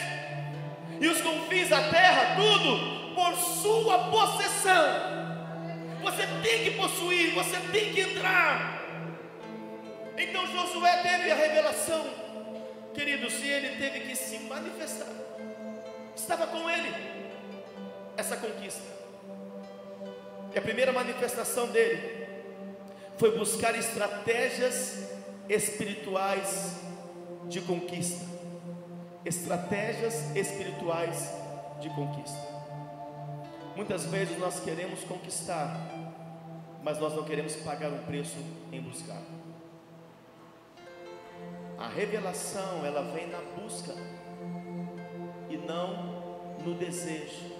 E 0.99 1.07
os 1.07 1.21
confins 1.21 1.69
da 1.69 1.81
terra, 1.83 2.35
tudo 2.35 3.13
por 3.13 3.35
sua 3.35 3.99
possessão. 4.09 5.13
Você 6.01 6.25
tem 6.41 6.63
que 6.63 6.71
possuir, 6.71 7.33
você 7.33 7.57
tem 7.71 7.93
que 7.93 8.01
entrar. 8.01 8.82
Josué 10.67 10.97
teve 11.01 11.31
a 11.31 11.35
revelação, 11.35 12.05
queridos, 12.93 13.33
e 13.41 13.47
ele 13.47 13.77
teve 13.77 14.01
que 14.01 14.15
se 14.15 14.39
manifestar. 14.39 15.07
Estava 16.15 16.47
com 16.47 16.69
ele 16.69 16.93
essa 18.15 18.37
conquista. 18.37 18.81
E 20.53 20.57
a 20.57 20.61
primeira 20.61 20.93
manifestação 20.93 21.67
dele 21.67 22.27
foi 23.17 23.37
buscar 23.37 23.75
estratégias 23.77 25.09
espirituais 25.49 26.79
de 27.49 27.61
conquista. 27.61 28.25
Estratégias 29.25 30.35
espirituais 30.35 31.29
de 31.81 31.89
conquista. 31.89 32.53
Muitas 33.75 34.05
vezes 34.05 34.37
nós 34.37 34.59
queremos 34.59 35.03
conquistar, 35.03 35.75
mas 36.83 36.99
nós 36.99 37.13
não 37.13 37.23
queremos 37.23 37.55
pagar 37.57 37.91
o 37.91 37.97
preço 37.99 38.37
em 38.71 38.81
buscar. 38.81 39.32
A 41.83 41.87
revelação, 41.89 42.85
ela 42.85 43.01
vem 43.11 43.27
na 43.27 43.41
busca 43.59 43.93
e 45.49 45.57
não 45.57 46.57
no 46.63 46.75
desejo. 46.75 47.51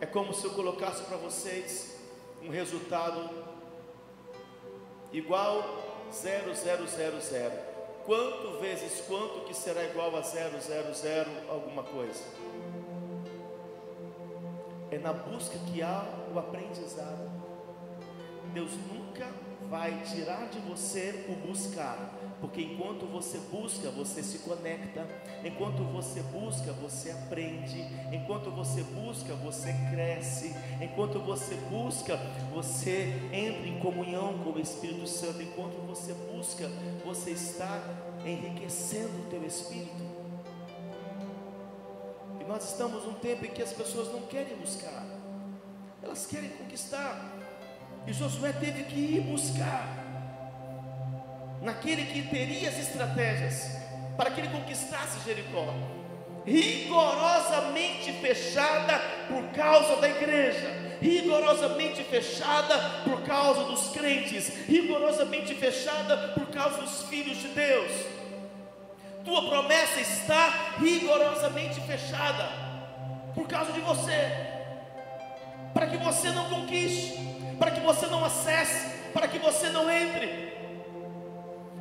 É 0.00 0.06
como 0.06 0.32
se 0.32 0.42
eu 0.46 0.54
colocasse 0.54 1.02
para 1.02 1.18
vocês 1.18 2.00
um 2.42 2.48
resultado 2.48 3.28
igual 5.12 5.62
0000. 6.10 7.50
Quanto 8.06 8.58
vezes 8.58 9.04
quanto 9.06 9.44
que 9.44 9.52
será 9.52 9.84
igual 9.84 10.16
a 10.16 10.22
000 10.22 10.50
alguma 11.46 11.82
coisa? 11.82 12.24
É 14.90 14.96
na 14.96 15.12
busca 15.12 15.58
que 15.70 15.82
há 15.82 16.06
o 16.34 16.38
aprendizado. 16.38 17.30
Deus 18.54 18.70
nunca 18.90 19.49
vai 19.70 20.02
tirar 20.02 20.48
de 20.48 20.58
você 20.58 21.26
o 21.28 21.46
buscar, 21.46 22.12
porque 22.40 22.60
enquanto 22.60 23.06
você 23.06 23.38
busca, 23.38 23.88
você 23.90 24.20
se 24.20 24.38
conecta, 24.38 25.06
enquanto 25.44 25.84
você 25.84 26.20
busca, 26.22 26.72
você 26.72 27.12
aprende, 27.12 27.86
enquanto 28.12 28.50
você 28.50 28.82
busca, 28.82 29.32
você 29.34 29.72
cresce, 29.92 30.52
enquanto 30.80 31.20
você 31.20 31.54
busca, 31.70 32.16
você 32.52 33.12
entra 33.32 33.68
em 33.68 33.78
comunhão 33.78 34.38
com 34.38 34.50
o 34.50 34.60
Espírito 34.60 35.06
Santo, 35.06 35.40
enquanto 35.40 35.76
você 35.86 36.12
busca, 36.34 36.68
você 37.04 37.30
está 37.30 37.80
enriquecendo 38.26 39.20
o 39.20 39.30
teu 39.30 39.46
espírito. 39.46 40.10
E 42.40 42.44
nós 42.44 42.64
estamos 42.64 43.04
num 43.04 43.14
tempo 43.14 43.44
em 43.44 43.50
que 43.50 43.62
as 43.62 43.72
pessoas 43.72 44.12
não 44.12 44.22
querem 44.22 44.56
buscar, 44.56 45.06
elas 46.02 46.26
querem 46.26 46.50
conquistar. 46.50 47.39
E 48.06 48.12
Josué 48.12 48.52
teve 48.52 48.84
que 48.84 48.98
ir 48.98 49.20
buscar 49.20 50.00
naquele 51.60 52.06
que 52.06 52.22
teria 52.22 52.68
as 52.68 52.78
estratégias 52.78 53.78
para 54.16 54.30
que 54.30 54.40
ele 54.40 54.48
conquistasse 54.48 55.24
Jericó, 55.24 55.74
rigorosamente 56.44 58.12
fechada 58.14 58.98
por 59.28 59.44
causa 59.52 59.96
da 59.96 60.08
igreja, 60.08 60.96
rigorosamente 61.00 62.02
fechada 62.04 62.78
por 63.04 63.22
causa 63.22 63.64
dos 63.64 63.88
crentes, 63.90 64.66
rigorosamente 64.66 65.54
fechada 65.54 66.28
por 66.28 66.46
causa 66.48 66.82
dos 66.82 67.02
filhos 67.04 67.38
de 67.38 67.48
Deus. 67.48 67.92
tua 69.24 69.48
promessa 69.48 70.00
está 70.00 70.74
rigorosamente 70.78 71.80
fechada 71.82 72.48
por 73.34 73.46
causa 73.46 73.72
de 73.72 73.80
você, 73.80 74.30
para 75.72 75.86
que 75.86 75.98
você 75.98 76.30
não 76.30 76.48
conquiste, 76.48 77.29
para 77.60 77.70
que 77.70 77.80
você 77.80 78.06
não 78.06 78.24
acesse, 78.24 78.88
para 79.12 79.28
que 79.28 79.38
você 79.38 79.68
não 79.68 79.88
entre. 79.90 80.50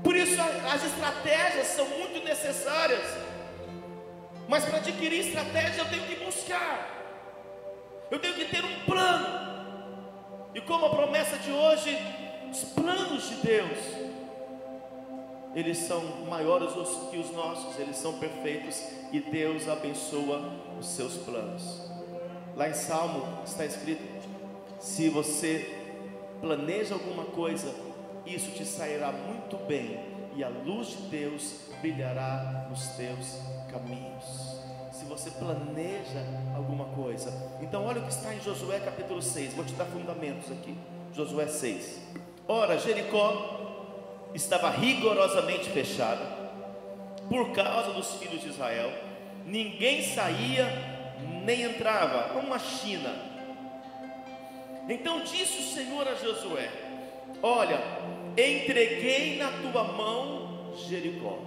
Por 0.03 0.15
isso 0.15 0.39
as 0.41 0.83
estratégias 0.83 1.67
são 1.67 1.88
muito 1.88 2.21
necessárias. 2.24 3.01
Mas 4.48 4.65
para 4.65 4.77
adquirir 4.77 5.21
estratégia 5.21 5.81
eu 5.81 5.89
tenho 5.89 6.03
que 6.03 6.25
buscar. 6.25 6.89
Eu 8.12 8.19
tenho 8.19 8.33
que 8.33 8.45
ter 8.45 8.63
um 8.63 8.79
plano. 8.81 9.39
E 10.53 10.59
como 10.62 10.88
a 10.88 10.89
promessa 10.89 11.38
de 11.38 11.51
hoje, 11.51 11.98
os 12.51 12.63
planos 12.63 13.29
de 13.29 13.36
Deus, 13.36 13.77
eles 15.55 15.77
são 15.77 16.01
maiores 16.27 16.74
que 17.09 17.17
os 17.17 17.31
nossos, 17.31 17.79
eles 17.79 17.95
são 17.95 18.19
perfeitos 18.19 18.83
e 19.13 19.19
Deus 19.19 19.69
abençoa 19.69 20.51
os 20.77 20.88
seus 20.88 21.13
planos. 21.17 21.89
Lá 22.55 22.67
em 22.67 22.74
Salmo 22.74 23.43
está 23.45 23.63
escrito: 23.63 24.18
se 24.79 25.09
você 25.09 25.77
planeja 26.39 26.93
alguma 26.93 27.25
coisa, 27.25 27.74
isso 28.25 28.51
te 28.51 28.65
sairá 28.65 29.12
muito 29.12 29.57
bem 29.67 30.00
e 30.36 30.43
a 30.43 30.50
luz 30.50 30.89
de 30.89 31.01
Deus 31.09 31.55
brilhará 31.81 32.67
nos 32.69 32.88
teus 32.89 33.41
caminhos. 33.69 34.57
Se 34.91 35.05
você 35.05 35.31
planeja 35.31 36.24
alguma 36.55 36.86
coisa, 36.86 37.31
então 37.62 37.86
olha 37.86 38.01
o 38.01 38.05
que 38.05 38.12
está 38.12 38.33
em 38.33 38.41
Josué 38.41 38.79
capítulo 38.79 39.21
6, 39.21 39.53
vou 39.53 39.65
te 39.65 39.74
dar 39.74 39.86
fundamentos 39.86 40.51
aqui. 40.51 40.75
Josué 41.13 41.48
6. 41.48 42.00
Ora, 42.48 42.77
Jericó 42.77 44.29
estava 44.33 44.69
rigorosamente 44.69 45.69
fechada 45.69 46.39
por 47.27 47.51
causa 47.51 47.93
dos 47.93 48.15
filhos 48.15 48.41
de 48.41 48.50
Israel, 48.50 48.91
ninguém 49.45 50.03
saía 50.03 50.67
nem 51.43 51.63
entrava, 51.63 52.39
uma 52.39 52.57
China. 52.57 53.28
Então 54.89 55.22
disse 55.22 55.60
o 55.60 55.75
Senhor 55.75 56.08
a 56.08 56.15
Josué: 56.15 56.67
Olha, 57.43 57.79
entreguei 58.36 59.38
na 59.38 59.51
tua 59.51 59.84
mão 59.84 60.74
Jericó, 60.88 61.38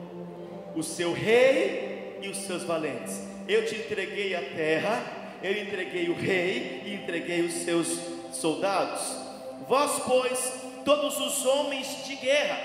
o 0.76 0.82
seu 0.82 1.12
rei 1.12 2.18
e 2.22 2.28
os 2.28 2.38
seus 2.38 2.62
valentes. 2.62 3.20
Eu 3.48 3.66
te 3.66 3.74
entreguei 3.74 4.36
a 4.36 4.40
terra, 4.40 5.02
eu 5.42 5.60
entreguei 5.60 6.08
o 6.08 6.14
rei 6.14 6.82
e 6.86 6.94
entreguei 6.94 7.40
os 7.40 7.52
seus 7.54 7.98
soldados. 8.32 9.16
Vós, 9.68 10.00
pois, 10.06 10.62
todos 10.84 11.18
os 11.18 11.44
homens 11.44 12.06
de 12.06 12.14
guerra, 12.14 12.58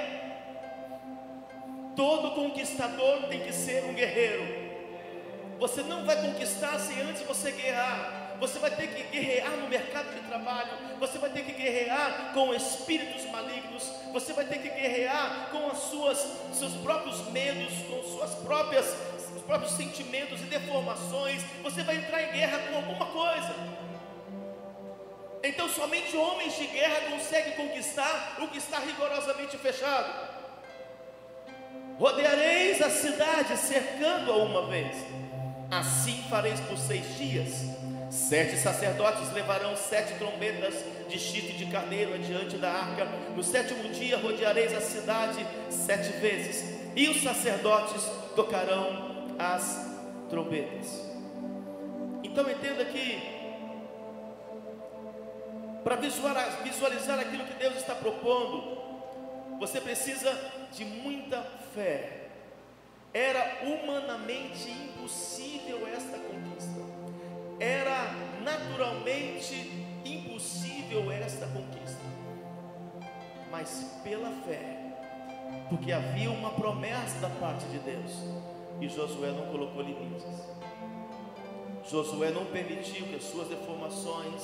todo 1.96 2.36
conquistador 2.36 3.24
tem 3.24 3.40
que 3.40 3.52
ser 3.52 3.84
um 3.86 3.94
guerreiro. 3.94 4.68
Você 5.60 5.82
não 5.82 6.06
vai 6.06 6.22
conquistar 6.22 6.78
se 6.80 7.02
antes 7.02 7.24
você 7.24 7.52
guerrear 7.52 8.27
você 8.40 8.60
vai 8.60 8.72
ter 8.72 8.88
que 8.88 9.04
guerrear 9.04 9.52
no 9.58 9.68
mercado 9.68 10.14
de 10.14 10.22
trabalho, 10.28 10.70
você 11.00 11.18
vai 11.18 11.30
ter 11.30 11.44
que 11.44 11.54
guerrear 11.54 12.32
com 12.34 12.54
espíritos 12.54 13.26
malignos, 13.26 13.84
você 14.14 14.34
vai 14.34 14.46
ter 14.46 14.60
que 14.60 14.70
guerrear 14.70 15.50
com 15.52 15.68
as 15.70 15.80
suas 15.80 16.18
seus 16.54 16.74
próprios 16.78 17.20
medos, 17.32 17.74
com 17.90 18.04
suas 18.04 18.36
próprias 18.36 18.96
os 19.36 19.42
próprios 19.44 19.74
sentimentos 19.74 20.42
e 20.42 20.46
deformações, 20.46 21.44
você 21.62 21.84
vai 21.84 21.98
entrar 21.98 22.24
em 22.24 22.32
guerra 22.32 22.60
com 22.70 22.76
alguma 22.78 23.06
coisa. 23.08 23.56
Então 25.44 25.70
somente 25.70 26.16
homens 26.16 26.56
de 26.58 26.68
guerra 26.68 27.12
conseguem 27.12 27.54
conquistar 27.54 28.38
o 28.40 28.48
que 28.48 28.58
está 28.58 28.80
rigorosamente 28.80 29.58
fechado. 29.58 30.38
Rodeareis 32.00 32.82
a 32.82 32.90
cidade 32.90 33.58
cercando-a 33.58 34.38
uma 34.38 34.68
vez. 34.68 34.96
Assim 35.70 36.24
fareis 36.30 36.60
por 36.62 36.78
seis 36.78 37.18
dias 37.18 37.87
Sete 38.10 38.58
sacerdotes 38.58 39.34
levarão 39.34 39.76
sete 39.76 40.14
trombetas 40.18 40.74
de 41.10 41.20
chifre 41.20 41.54
de 41.54 41.66
carneiro 41.66 42.14
adiante 42.14 42.58
da 42.58 42.72
arca. 42.72 43.06
No 43.36 43.44
sétimo 43.44 43.90
dia 43.90 44.18
rodeareis 44.18 44.74
a 44.74 44.82
cidade 44.82 45.46
sete 45.70 46.12
vezes, 46.20 46.78
e 46.96 47.10
os 47.10 47.22
sacerdotes 47.22 48.04
tocarão 48.36 49.36
as 49.38 49.86
trombetas. 50.30 51.06
Então 52.24 52.50
entenda 52.50 52.86
que, 52.86 53.22
para 55.84 55.96
visualizar, 55.96 57.20
aquilo 57.20 57.46
que 57.46 57.54
Deus 57.56 57.76
está 57.76 57.94
propondo, 57.94 58.78
você 59.60 59.82
precisa 59.82 60.34
de 60.72 60.86
muita 60.86 61.42
fé. 61.74 62.30
Era 63.14 63.64
humanamente 63.64 64.70
impossível 64.70 65.88
esta 65.88 66.18
naturalmente 68.78 69.72
impossível 70.06 71.12
esta 71.12 71.48
conquista, 71.48 72.00
mas 73.50 74.00
pela 74.04 74.30
fé, 74.46 74.94
porque 75.68 75.92
havia 75.92 76.30
uma 76.30 76.52
promessa 76.52 77.18
da 77.20 77.30
parte 77.30 77.66
de 77.66 77.80
Deus, 77.80 78.12
e 78.80 78.88
Josué 78.88 79.32
não 79.32 79.48
colocou 79.48 79.82
limites. 79.82 80.24
Josué 81.90 82.30
não 82.30 82.46
permitiu 82.46 83.08
que 83.08 83.16
as 83.16 83.24
suas 83.24 83.48
deformações, 83.48 84.44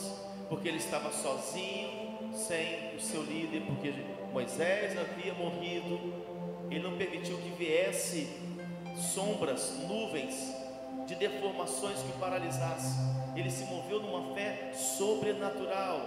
porque 0.50 0.68
ele 0.68 0.78
estava 0.78 1.12
sozinho, 1.12 2.34
sem 2.34 2.96
o 2.96 3.00
seu 3.00 3.22
líder, 3.22 3.62
porque 3.68 3.94
Moisés 4.32 4.98
havia 4.98 5.36
morrido, 5.36 6.00
ele 6.72 6.82
não 6.82 6.98
permitiu 6.98 7.38
que 7.38 7.50
viesse 7.50 8.28
sombras, 9.14 9.78
nuvens 9.88 10.56
de 11.06 11.14
deformações 11.14 12.00
que 12.00 12.18
paralisasse. 12.18 13.23
Ele 13.36 13.50
se 13.50 13.66
moveu 13.66 14.02
numa 14.02 14.34
fé 14.36 14.72
sobrenatural. 14.74 16.02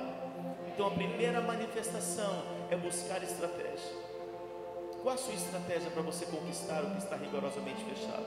Então 0.69 0.87
a 0.87 0.91
primeira 0.91 1.41
manifestação 1.41 2.43
é 2.71 2.77
buscar 2.77 3.23
estratégia. 3.23 4.07
Qual 5.03 5.15
a 5.15 5.19
sua 5.19 5.35
estratégia 5.35 5.91
para 5.91 6.03
você 6.03 6.27
conquistar 6.27 6.83
o 6.83 6.91
que 6.91 6.99
está 6.99 7.17
rigorosamente 7.17 7.85
fechado? 7.85 8.27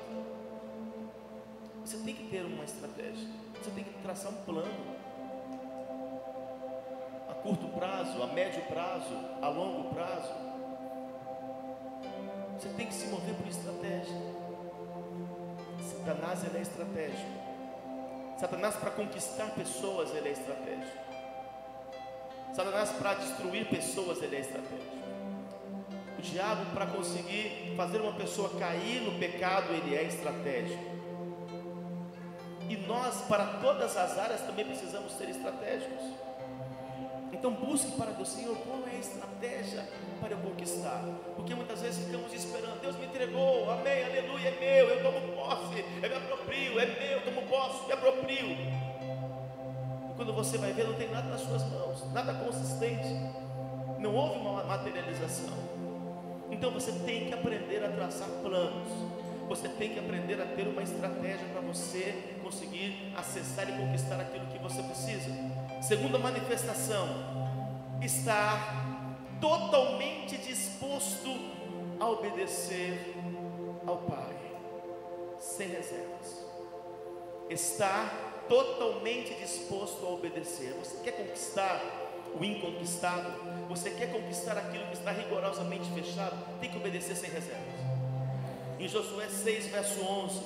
Você 1.86 1.98
tem 1.98 2.14
que 2.14 2.26
ter 2.28 2.46
uma 2.46 2.64
estratégia. 2.64 3.28
Você 3.62 3.72
tem 3.72 3.84
que 3.84 3.94
traçar 4.02 4.32
um 4.32 4.36
plano. 4.44 4.96
A 7.30 7.34
curto 7.34 7.68
prazo, 7.70 8.22
a 8.22 8.28
médio 8.28 8.62
prazo, 8.64 9.14
a 9.42 9.50
longo 9.50 9.94
prazo. 9.94 10.34
Você 12.58 12.70
tem 12.70 12.88
que 12.88 12.94
se 12.94 13.08
mover 13.08 13.36
por 13.36 13.48
estratégia. 13.48 14.16
Satanás 15.82 16.44
é 16.56 16.62
estratégico. 16.62 17.49
Satanás 18.40 18.76
para 18.78 18.92
conquistar 18.92 19.50
pessoas 19.52 20.16
ele 20.16 20.30
é 20.30 20.32
estratégico. 20.32 20.98
Satanás 22.54 22.90
para 22.92 23.16
destruir 23.16 23.68
pessoas 23.68 24.22
ele 24.22 24.38
é 24.38 24.40
estratégico. 24.40 24.96
O 26.18 26.22
diabo 26.22 26.66
para 26.74 26.86
conseguir 26.86 27.74
fazer 27.76 28.00
uma 28.00 28.14
pessoa 28.14 28.58
cair 28.58 29.02
no 29.02 29.20
pecado 29.20 29.74
ele 29.74 29.94
é 29.94 30.04
estratégico. 30.04 30.82
E 32.70 32.78
nós 32.78 33.22
para 33.24 33.46
todas 33.60 33.98
as 33.98 34.18
áreas 34.18 34.40
também 34.42 34.64
precisamos 34.64 35.12
ser 35.18 35.30
estratégicos. 35.30 36.29
Então 37.40 37.54
busque 37.54 37.94
para 37.94 38.12
Deus, 38.12 38.28
Senhor, 38.28 38.54
qual 38.58 38.84
é 38.86 38.98
a 38.98 39.00
estratégia 39.00 39.88
para 40.20 40.32
eu 40.32 40.40
conquistar? 40.40 41.02
Porque 41.38 41.56
muitas 41.56 41.82
vezes 41.82 42.04
ficamos 42.04 42.34
esperando, 42.34 42.82
Deus 42.82 42.98
me 42.98 43.06
entregou, 43.06 43.72
amém, 43.72 44.04
aleluia, 44.04 44.50
é 44.50 44.60
meu, 44.60 44.90
eu 44.90 45.02
tomo 45.02 45.22
posse, 45.34 45.86
eu 46.04 46.10
me 46.10 46.16
aproprio, 46.16 46.78
é 46.78 46.86
meu, 46.86 47.18
eu 47.20 47.22
tomo 47.24 47.48
posse, 47.48 47.88
me 47.88 47.94
aproprio. 47.94 48.46
E 48.46 50.14
quando 50.18 50.34
você 50.34 50.58
vai 50.58 50.74
ver, 50.74 50.84
não 50.84 50.96
tem 50.96 51.10
nada 51.10 51.30
nas 51.30 51.40
suas 51.40 51.64
mãos, 51.70 52.12
nada 52.12 52.34
consistente, 52.34 53.08
não 54.00 54.14
houve 54.14 54.40
uma 54.40 54.66
materialização. 54.66 55.58
Então 56.52 56.72
você 56.72 56.92
tem 56.92 57.28
que 57.28 57.34
aprender 57.34 57.86
a 57.86 57.90
traçar 57.90 58.28
planos, 58.42 58.90
você 59.48 59.70
tem 59.70 59.94
que 59.94 60.00
aprender 60.00 60.42
a 60.42 60.46
ter 60.46 60.68
uma 60.68 60.84
estratégia 60.84 61.48
para 61.54 61.62
você 61.62 62.36
conseguir 62.44 63.14
acessar 63.16 63.70
e 63.70 63.82
conquistar 63.82 64.20
aquilo 64.20 64.46
que 64.48 64.60
você 64.60 64.84
precisa. 64.84 65.32
Segunda 65.82 66.20
manifestação, 66.20 67.08
estar 68.02 69.16
totalmente 69.40 70.38
disposto 70.38 71.30
a 72.00 72.08
obedecer 72.08 73.16
ao 73.88 73.98
Pai, 74.00 74.36
sem 75.40 75.70
reservas. 75.70 76.46
Estar 77.50 78.46
totalmente 78.50 79.34
disposto 79.36 80.06
a 80.06 80.10
obedecer. 80.10 80.74
Você 80.84 80.98
quer 81.04 81.14
conquistar 81.14 81.82
o 82.40 82.44
inconquistável? 82.44 83.32
Você 83.70 83.90
quer 83.92 84.12
conquistar 84.12 84.58
aquilo 84.58 84.86
que 84.88 84.96
está 84.96 85.12
rigorosamente 85.12 85.90
fechado? 85.92 86.36
Tem 86.60 86.70
que 86.70 86.78
obedecer 86.78 87.16
sem 87.16 87.30
reservas. 87.30 87.80
Em 88.78 88.88
Josué 88.88 89.28
6, 89.30 89.68
verso 89.68 90.02
11: 90.02 90.42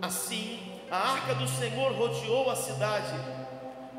Assim, 0.00 0.80
a 0.90 0.96
arca 0.96 1.34
do 1.34 1.46
Senhor 1.46 1.92
rodeou 1.92 2.50
a 2.50 2.56
cidade 2.56 3.43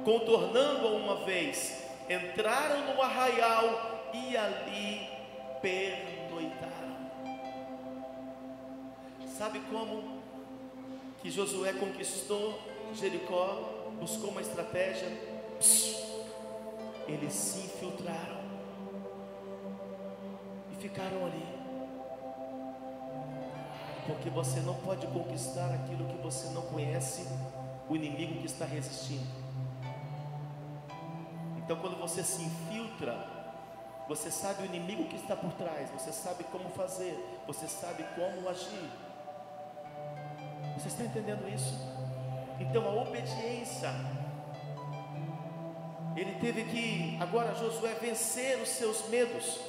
contornando-a 0.05 0.91
uma 0.91 1.25
vez, 1.25 1.83
entraram 2.07 2.93
no 2.93 3.01
arraial 3.01 4.11
e 4.13 4.37
ali 4.37 5.09
pernoitaram. 5.61 6.95
Sabe 9.35 9.59
como 9.71 10.21
que 11.21 11.31
Josué 11.31 11.73
conquistou 11.73 12.57
Jericó, 12.93 13.89
buscou 13.99 14.29
uma 14.29 14.41
estratégia? 14.41 15.09
Eles 17.07 17.33
se 17.33 17.65
infiltraram 17.65 18.45
e 20.71 20.75
ficaram 20.81 21.25
ali. 21.25 21.45
Porque 24.05 24.29
você 24.29 24.59
não 24.59 24.75
pode 24.75 25.07
conquistar 25.07 25.73
aquilo 25.73 26.05
que 26.05 26.17
você 26.21 26.47
não 26.49 26.61
conhece, 26.61 27.27
o 27.89 27.95
inimigo 27.95 28.39
que 28.39 28.45
está 28.45 28.65
resistindo. 28.65 29.44
Então, 31.65 31.77
quando 31.77 31.97
você 31.97 32.23
se 32.23 32.43
infiltra, 32.43 33.27
você 34.07 34.29
sabe 34.29 34.61
o 34.61 34.65
inimigo 34.67 35.05
que 35.05 35.15
está 35.15 35.35
por 35.35 35.51
trás, 35.53 35.89
você 35.89 36.13
sabe 36.13 36.43
como 36.43 36.69
fazer, 36.69 37.17
você 37.47 37.67
sabe 37.67 38.05
como 38.13 38.47
agir. 38.47 38.91
Você 40.77 40.89
está 40.89 41.03
entendendo 41.03 41.49
isso? 41.49 41.73
Então, 42.59 42.87
a 42.87 43.01
obediência, 43.01 43.89
ele 46.15 46.35
teve 46.39 46.65
que, 46.65 47.17
agora 47.19 47.55
Josué, 47.55 47.95
vencer 47.95 48.61
os 48.61 48.69
seus 48.69 49.09
medos. 49.09 49.59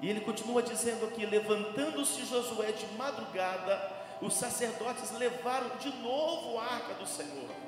E 0.00 0.08
ele 0.08 0.20
continua 0.20 0.62
dizendo 0.62 1.06
aqui: 1.06 1.26
levantando-se 1.26 2.24
Josué 2.24 2.70
de 2.70 2.86
madrugada, 2.96 3.90
os 4.22 4.32
sacerdotes 4.34 5.10
levaram 5.10 5.76
de 5.78 5.90
novo 5.96 6.56
a 6.56 6.62
arca 6.62 6.94
do 6.94 7.06
Senhor. 7.06 7.67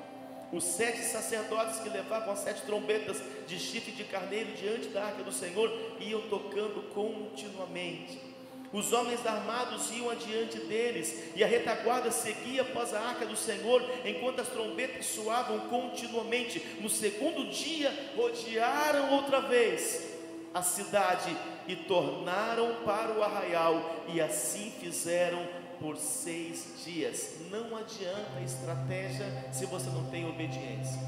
Os 0.51 0.63
sete 0.63 1.01
sacerdotes 1.03 1.79
que 1.79 1.89
levavam 1.89 2.33
as 2.33 2.39
sete 2.39 2.63
trombetas 2.63 3.21
de 3.47 3.57
chifre 3.57 3.91
de 3.91 4.03
carneiro 4.03 4.51
diante 4.53 4.89
da 4.89 5.05
arca 5.05 5.23
do 5.23 5.31
Senhor 5.31 5.71
iam 5.99 6.21
tocando 6.23 6.81
continuamente. 6.93 8.31
Os 8.73 8.93
homens 8.93 9.25
armados 9.25 9.91
iam 9.91 10.09
adiante 10.09 10.57
deles, 10.59 11.33
e 11.35 11.43
a 11.43 11.47
retaguarda 11.47 12.09
seguia 12.09 12.61
após 12.61 12.93
a 12.93 13.01
arca 13.01 13.25
do 13.25 13.35
Senhor, 13.35 13.83
enquanto 14.05 14.39
as 14.39 14.47
trombetas 14.47 15.05
soavam 15.07 15.59
continuamente. 15.67 16.59
No 16.79 16.89
segundo 16.89 17.49
dia, 17.49 17.93
rodearam 18.15 19.13
outra 19.13 19.41
vez 19.41 20.11
a 20.53 20.61
cidade 20.61 21.35
e 21.67 21.75
tornaram 21.75 22.77
para 22.85 23.11
o 23.13 23.23
arraial, 23.23 24.05
e 24.07 24.21
assim 24.21 24.71
fizeram 24.79 25.45
por 25.81 25.97
seis 25.97 26.75
dias. 26.85 27.37
Não 27.49 27.75
adianta 27.75 28.39
estratégia 28.45 29.25
se 29.51 29.65
você 29.65 29.89
não 29.89 30.05
tem 30.05 30.29
obediência. 30.29 31.01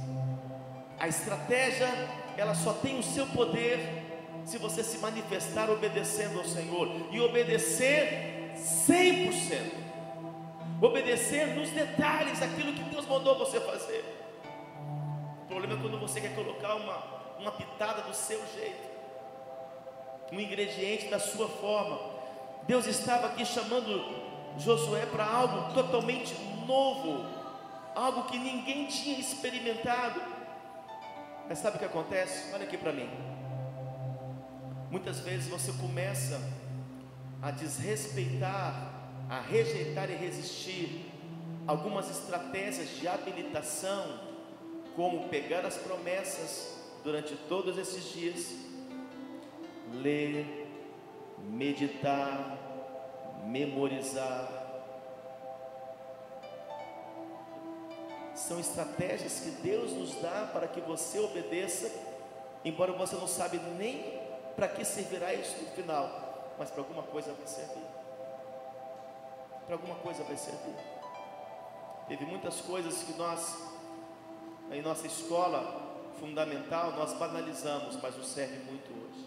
A 1.00 1.08
estratégia, 1.08 1.88
ela 2.36 2.56
só 2.56 2.74
tem 2.74 2.98
o 2.98 3.04
seu 3.04 3.28
poder 3.28 3.80
se 4.46 4.58
você 4.58 4.84
se 4.84 4.98
manifestar 4.98 5.70
obedecendo 5.70 6.40
ao 6.40 6.46
Senhor 6.46 6.90
e 7.12 7.22
obedecer 7.22 8.52
100%. 8.58 9.84
Obedecer 10.82 11.56
nos 11.56 11.70
detalhes 11.70 12.42
aquilo 12.42 12.74
que 12.74 12.84
Deus 12.84 13.06
mandou 13.06 13.38
você 13.38 13.62
fazer. 13.62 14.04
O 15.44 15.46
problema 15.48 15.76
é 15.76 15.82
quando 15.82 16.00
você 16.00 16.20
quer 16.20 16.36
colocar 16.36 16.76
uma, 16.76 16.98
uma 17.40 17.52
pitada 17.52 18.02
do 18.02 18.14
seu 18.14 18.42
jeito, 18.56 18.92
um 20.32 20.40
ingrediente 20.40 21.08
da 21.10 21.20
sua 21.20 21.48
forma. 21.48 22.00
Deus 22.66 22.88
estava 22.88 23.28
aqui 23.28 23.46
chamando 23.46 24.23
Josué 24.60 25.06
para 25.06 25.26
algo 25.26 25.74
totalmente 25.74 26.34
novo, 26.66 27.26
algo 27.96 28.24
que 28.24 28.38
ninguém 28.38 28.88
tinha 28.88 29.20
experimentado. 29.20 30.22
Mas 31.48 31.60
sabe 31.60 31.78
o 31.78 31.80
que 31.80 31.86
acontece? 31.86 32.54
Olha 32.54 32.64
aqui 32.64 32.78
para 32.78 32.94
mim. 32.94 33.10
Muitas 34.90 35.20
vezes 35.20 35.48
você 35.48 35.72
começa 35.74 36.40
a 37.42 37.52
desrespeitar, 37.52 38.94
a 39.30 39.42
rejeitar 39.42 40.10
e 40.10 40.16
resistir 40.16 41.12
algumas 41.68 42.10
estratégias 42.10 42.90
de 43.00 43.08
habilitação, 43.08 44.20
como 44.96 45.30
pegar 45.30 45.66
as 45.66 45.76
promessas 45.78 46.78
durante 47.04 47.36
todos 47.50 47.78
esses 47.78 48.14
dias, 48.14 48.56
ler, 49.92 50.68
meditar, 51.50 52.58
memorizar. 53.46 54.64
São 58.36 58.60
estratégias 58.60 59.40
que 59.40 59.52
Deus 59.62 59.92
nos 59.94 60.16
dá 60.16 60.50
para 60.52 60.68
que 60.68 60.82
você 60.82 61.20
obedeça, 61.20 61.92
embora 62.66 62.92
você 62.94 63.16
não 63.16 63.28
sabe 63.28 63.58
nem 63.78 64.20
para 64.56 64.68
que 64.68 64.84
servirá 64.84 65.34
isso 65.34 65.56
no 65.62 65.70
final, 65.72 66.54
mas 66.58 66.70
para 66.70 66.82
alguma 66.82 67.04
coisa 67.04 67.34
vai 67.34 67.48
servir. 67.48 67.86
Para 69.66 69.76
alguma 69.76 69.96
coisa 69.96 70.24
vai 70.24 70.38
servir. 70.38 70.76
Teve 72.08 72.26
muitas 72.26 72.60
coisas 72.62 73.04
que 73.04 73.14
nós, 73.14 73.58
em 74.72 74.82
nossa 74.82 75.08
escola 75.08 75.82
fundamental, 76.20 76.92
nós 76.92 77.14
banalizamos, 77.14 77.98
mas 78.02 78.16
nos 78.18 78.28
serve 78.28 78.58
muito 78.66 78.92
hoje. 78.92 79.26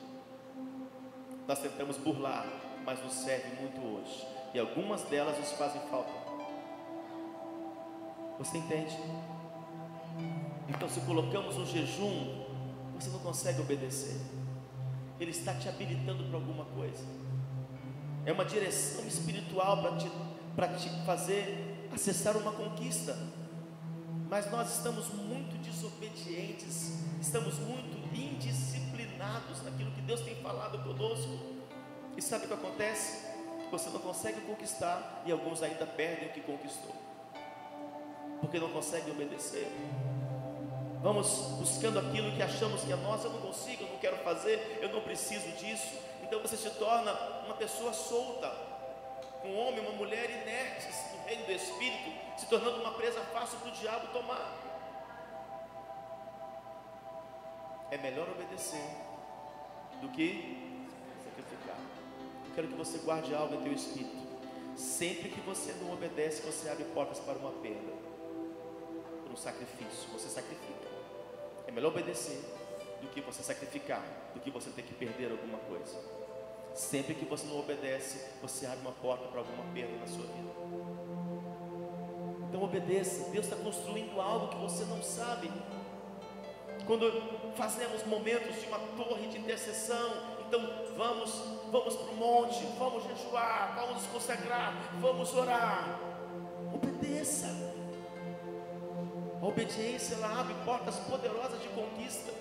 Nós 1.47 1.59
tentamos 1.59 1.97
burlar, 1.97 2.47
mas 2.87 3.03
nos 3.03 3.13
serve 3.15 3.61
muito 3.61 3.81
hoje. 3.81 4.25
E 4.55 4.59
algumas 4.61 5.03
delas 5.03 5.37
nos 5.37 5.51
fazem 5.53 5.81
falta. 5.91 6.13
Você 8.39 8.59
entende? 8.59 8.97
Então, 10.69 10.89
se 10.89 11.01
colocamos 11.01 11.57
um 11.57 11.67
jejum, 11.67 12.47
você 12.95 13.11
não 13.11 13.19
consegue 13.19 13.61
obedecer. 13.61 14.21
Ele 15.19 15.33
está 15.33 15.53
te 15.55 15.69
habilitando 15.69 16.25
para 16.25 16.37
alguma 16.37 16.65
coisa. 16.67 17.05
É 18.25 18.33
uma 18.33 18.45
direção 18.45 19.05
espiritual 19.07 19.83
para 19.83 19.97
te, 19.97 20.11
para 20.55 20.69
te 20.69 20.89
fazer 21.05 21.89
acessar 21.93 22.37
uma 22.37 22.53
conquista. 22.53 23.17
Mas 24.29 24.51
nós 24.51 24.77
estamos 24.77 25.13
muito 25.13 25.57
desobedientes, 25.59 27.05
estamos 27.21 27.59
muito 27.59 27.97
indisciplinados 28.15 29.63
naquilo 29.63 29.91
que 29.93 30.03
Deus 30.03 30.21
tem 30.21 30.35
falado 30.37 30.83
conosco. 30.83 31.56
E 32.17 32.23
sabe 32.23 32.47
o 32.47 32.49
que 32.49 32.55
acontece? 32.55 33.27
Você 33.71 33.91
não 33.91 34.01
consegue 34.01 34.41
conquistar 34.43 35.23
e 35.27 35.33
alguns 35.33 35.63
ainda 35.63 35.87
perdem 35.87 36.29
o 36.29 36.33
que 36.33 36.41
conquistou, 36.41 36.95
porque 38.41 38.59
não 38.59 38.71
conseguem 38.71 39.13
obedecer. 39.13 39.71
Vamos 41.03 41.29
buscando 41.59 41.99
aquilo 41.99 42.33
que 42.33 42.43
achamos 42.43 42.83
que 42.83 42.93
é 42.93 42.97
nosso, 42.97 43.27
eu 43.27 43.33
não 43.33 43.41
consigo, 43.41 43.85
eu 43.85 43.89
não 43.91 43.99
quero 43.99 44.17
fazer, 44.19 44.79
eu 44.81 44.89
não 44.89 45.01
preciso 45.03 45.47
disso. 45.53 45.95
Então 46.23 46.41
você 46.41 46.57
se 46.57 46.71
torna 46.71 47.13
uma 47.45 47.55
pessoa 47.55 47.93
solta, 47.93 48.53
um 49.45 49.57
homem, 49.59 49.81
uma 49.81 49.93
mulher 49.93 50.31
inertes 50.31 50.97
no 51.13 51.25
reino 51.27 51.45
do 51.45 51.53
Espírito, 51.53 52.11
se 52.39 52.47
tornando 52.47 52.81
uma 52.81 52.93
presa 52.93 53.21
fácil 53.21 53.59
para 53.59 53.69
o 53.69 53.73
diabo 53.73 54.09
tomar. 54.09 54.53
É 57.91 57.99
melhor 57.99 58.29
obedecer 58.31 58.83
do 60.01 60.09
que 60.09 60.83
sacrificar. 61.25 61.96
Quero 62.57 62.69
que 62.69 62.75
você 62.75 62.97
guarde 63.05 63.35
algo 63.35 63.55
em 63.55 63.61
teu 63.61 63.73
espírito. 63.75 64.17
Sempre 64.75 65.29
que 65.29 65.41
você 65.43 65.75
não 65.75 65.93
obedece, 65.93 66.41
você 66.41 66.71
abre 66.71 66.85
portas 66.85 67.19
para 67.19 67.35
uma 67.35 67.53
perda, 67.53 67.93
para 69.25 69.31
um 69.31 69.37
sacrifício. 69.37 70.09
Você 70.15 70.31
sacrifica. 70.31 70.89
É 71.67 71.71
melhor 71.71 71.93
obedecer 71.93 72.41
do 73.03 73.09
que 73.09 73.21
você 73.21 73.43
sacrificar, 73.43 74.03
do 74.33 74.41
que 74.41 74.51
você 74.51 74.71
ter 74.71 74.81
que 74.81 74.95
perder 74.95 75.33
alguma 75.33 75.59
coisa. 75.59 76.01
Sempre 76.75 77.15
que 77.15 77.27
você 77.27 77.47
não 77.47 77.61
obedece, 77.61 78.25
você 78.41 78.65
abre 78.65 78.81
uma 78.81 78.93
porta 78.93 79.29
para 79.29 79.41
alguma 79.41 79.65
perda 79.75 79.95
na 79.99 80.07
sua 80.07 80.25
vida. 80.25 80.51
Então 82.49 82.63
obedeça. 82.63 83.29
Deus 83.33 83.45
está 83.45 83.57
construindo 83.57 84.19
algo 84.19 84.49
que 84.49 84.57
você 84.57 84.83
não 84.87 85.03
sabe. 85.03 85.53
Quando 86.87 87.53
fazemos 87.55 88.03
momentos 88.07 88.59
de 88.59 88.67
uma 88.67 88.79
torre 88.79 89.27
de 89.27 89.37
intercessão, 89.37 90.36
então 90.49 90.61
vamos, 90.97 91.31
vamos 91.71 91.95
para 91.95 92.13
o 92.13 92.17
monte, 92.17 92.65
vamos 92.79 93.03
jejuar, 93.05 93.75
vamos 93.77 94.03
nos 94.03 94.07
consagrar, 94.07 94.73
vamos 95.01 95.35
orar. 95.35 96.01
Obedeça. 96.73 97.47
A 99.41 99.47
obediência 99.47 100.15
ela 100.15 100.41
abre 100.41 100.55
portas 100.65 100.97
poderosas 100.97 101.61
de 101.61 101.69
conquista. 101.69 102.33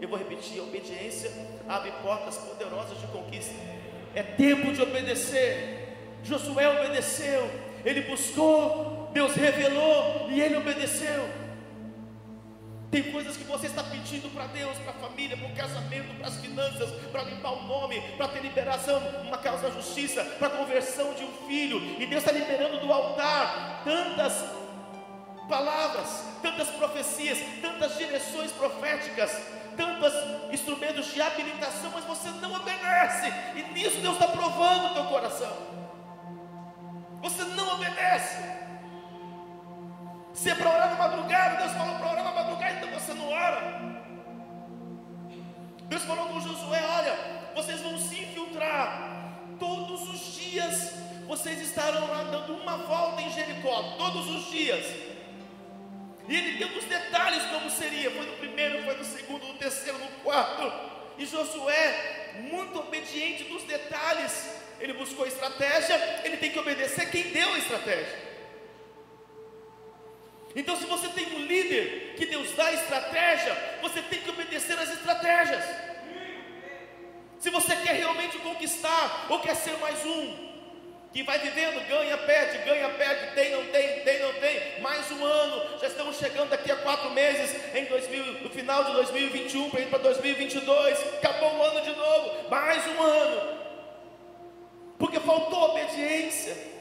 Eu 0.00 0.08
vou 0.08 0.18
repetir: 0.18 0.60
a 0.60 0.62
obediência 0.62 1.30
abre 1.68 1.90
portas 2.02 2.36
poderosas 2.38 2.98
de 2.98 3.06
conquista. 3.08 3.54
É 4.14 4.22
tempo 4.22 4.72
de 4.72 4.82
obedecer. 4.82 5.84
Josué 6.22 6.68
obedeceu, 6.68 7.48
ele 7.84 8.02
buscou, 8.02 9.08
Deus 9.12 9.34
revelou 9.34 10.28
e 10.28 10.40
ele 10.40 10.56
obedeceu. 10.56 11.45
Tem 12.96 13.12
coisas 13.12 13.36
que 13.36 13.44
você 13.44 13.66
está 13.66 13.82
pedindo 13.82 14.32
para 14.32 14.46
Deus, 14.46 14.78
para 14.78 14.92
a 14.92 14.94
família, 14.94 15.36
para 15.36 15.48
o 15.48 15.54
casamento, 15.54 16.16
para 16.16 16.28
as 16.28 16.36
finanças, 16.36 16.90
para 17.12 17.24
limpar 17.24 17.50
o 17.50 17.66
nome, 17.66 18.00
para 18.16 18.26
ter 18.28 18.40
liberação, 18.40 18.98
uma 19.22 19.36
causa 19.36 19.68
da 19.68 19.70
justiça, 19.74 20.24
para 20.38 20.46
a 20.46 20.50
conversão 20.52 21.12
de 21.12 21.22
um 21.22 21.30
filho. 21.46 21.76
E 22.00 22.06
Deus 22.06 22.24
está 22.24 22.32
liberando 22.32 22.80
do 22.80 22.90
altar 22.90 23.82
tantas 23.84 24.42
palavras, 25.46 26.24
tantas 26.40 26.68
profecias, 26.68 27.38
tantas 27.60 27.98
direções 27.98 28.50
proféticas, 28.52 29.30
tantos 29.76 30.14
instrumentos 30.50 31.12
de 31.12 31.20
habilitação, 31.20 31.90
mas 31.92 32.04
você 32.06 32.30
não 32.40 32.54
obedece. 32.54 33.30
E 33.56 33.74
nisso 33.74 34.00
Deus 34.00 34.14
está 34.14 34.28
provando 34.28 34.86
o 34.86 34.94
teu 34.94 35.04
coração. 35.04 35.54
Você 37.20 37.44
não 37.44 37.74
obedece. 37.74 38.56
Se 40.36 40.50
é 40.50 40.54
para 40.54 40.70
orar 40.70 40.90
na 40.90 40.96
madrugada, 40.96 41.56
Deus 41.56 41.72
falou 41.72 41.94
para 41.96 42.05
Deus 45.88 46.02
falou 46.04 46.28
com 46.28 46.40
Josué: 46.40 46.84
Olha, 46.96 47.16
vocês 47.54 47.80
vão 47.80 47.98
se 47.98 48.20
infiltrar 48.20 49.36
todos 49.58 50.08
os 50.08 50.34
dias. 50.34 50.94
Vocês 51.26 51.60
estarão 51.60 52.06
lá 52.08 52.24
dando 52.24 52.54
uma 52.54 52.76
volta 52.78 53.20
em 53.22 53.32
Jericó, 53.32 53.94
todos 53.98 54.28
os 54.28 54.50
dias. 54.50 54.84
E 56.28 56.36
ele 56.36 56.58
deu 56.58 56.68
os 56.76 56.84
detalhes 56.84 57.42
como 57.44 57.70
seria. 57.70 58.10
Foi 58.10 58.26
no 58.26 58.32
primeiro, 58.34 58.84
foi 58.84 58.96
no 58.96 59.04
segundo, 59.04 59.46
no 59.46 59.54
terceiro, 59.54 59.98
no 59.98 60.08
quarto. 60.22 60.72
E 61.18 61.26
Josué, 61.26 62.34
muito 62.42 62.78
obediente 62.78 63.44
dos 63.44 63.62
detalhes, 63.62 64.50
ele 64.78 64.92
buscou 64.92 65.26
estratégia, 65.26 65.96
ele 66.24 66.36
tem 66.36 66.50
que 66.50 66.58
obedecer 66.58 67.10
quem 67.10 67.30
deu 67.30 67.54
a 67.54 67.58
estratégia. 67.58 68.25
Então, 70.56 70.74
se 70.74 70.86
você 70.86 71.08
tem 71.08 71.26
um 71.34 71.44
líder 71.44 72.14
que 72.16 72.24
Deus 72.24 72.50
dá 72.52 72.72
estratégia, 72.72 73.54
você 73.82 74.00
tem 74.00 74.20
que 74.22 74.30
obedecer 74.30 74.78
às 74.78 74.90
estratégias. 74.90 75.62
Se 77.38 77.50
você 77.50 77.76
quer 77.76 77.92
realmente 77.92 78.38
conquistar, 78.38 79.26
ou 79.28 79.38
quer 79.40 79.54
ser 79.54 79.76
mais 79.76 80.02
um, 80.06 80.46
que 81.12 81.22
vai 81.22 81.38
vivendo, 81.40 81.86
ganha, 81.86 82.16
perde, 82.16 82.56
ganha, 82.64 82.88
perde, 82.88 83.34
tem, 83.34 83.50
não 83.50 83.66
tem, 83.66 84.00
tem, 84.00 84.18
não 84.18 84.32
tem, 84.32 84.80
mais 84.80 85.10
um 85.12 85.22
ano, 85.22 85.78
já 85.78 85.88
estamos 85.88 86.16
chegando 86.16 86.48
daqui 86.48 86.72
a 86.72 86.76
quatro 86.76 87.10
meses, 87.10 87.54
em 87.74 87.84
2000, 87.84 88.24
no 88.40 88.48
final 88.48 88.82
de 88.84 88.92
2021, 88.92 89.68
para 89.68 89.80
ir 89.80 89.88
para 89.88 89.98
2022, 89.98 91.14
acabou 91.18 91.54
o 91.54 91.62
ano 91.62 91.82
de 91.82 91.90
novo, 91.90 92.48
mais 92.48 92.82
um 92.86 93.02
ano, 93.02 93.58
porque 94.98 95.20
faltou 95.20 95.70
obediência. 95.72 96.75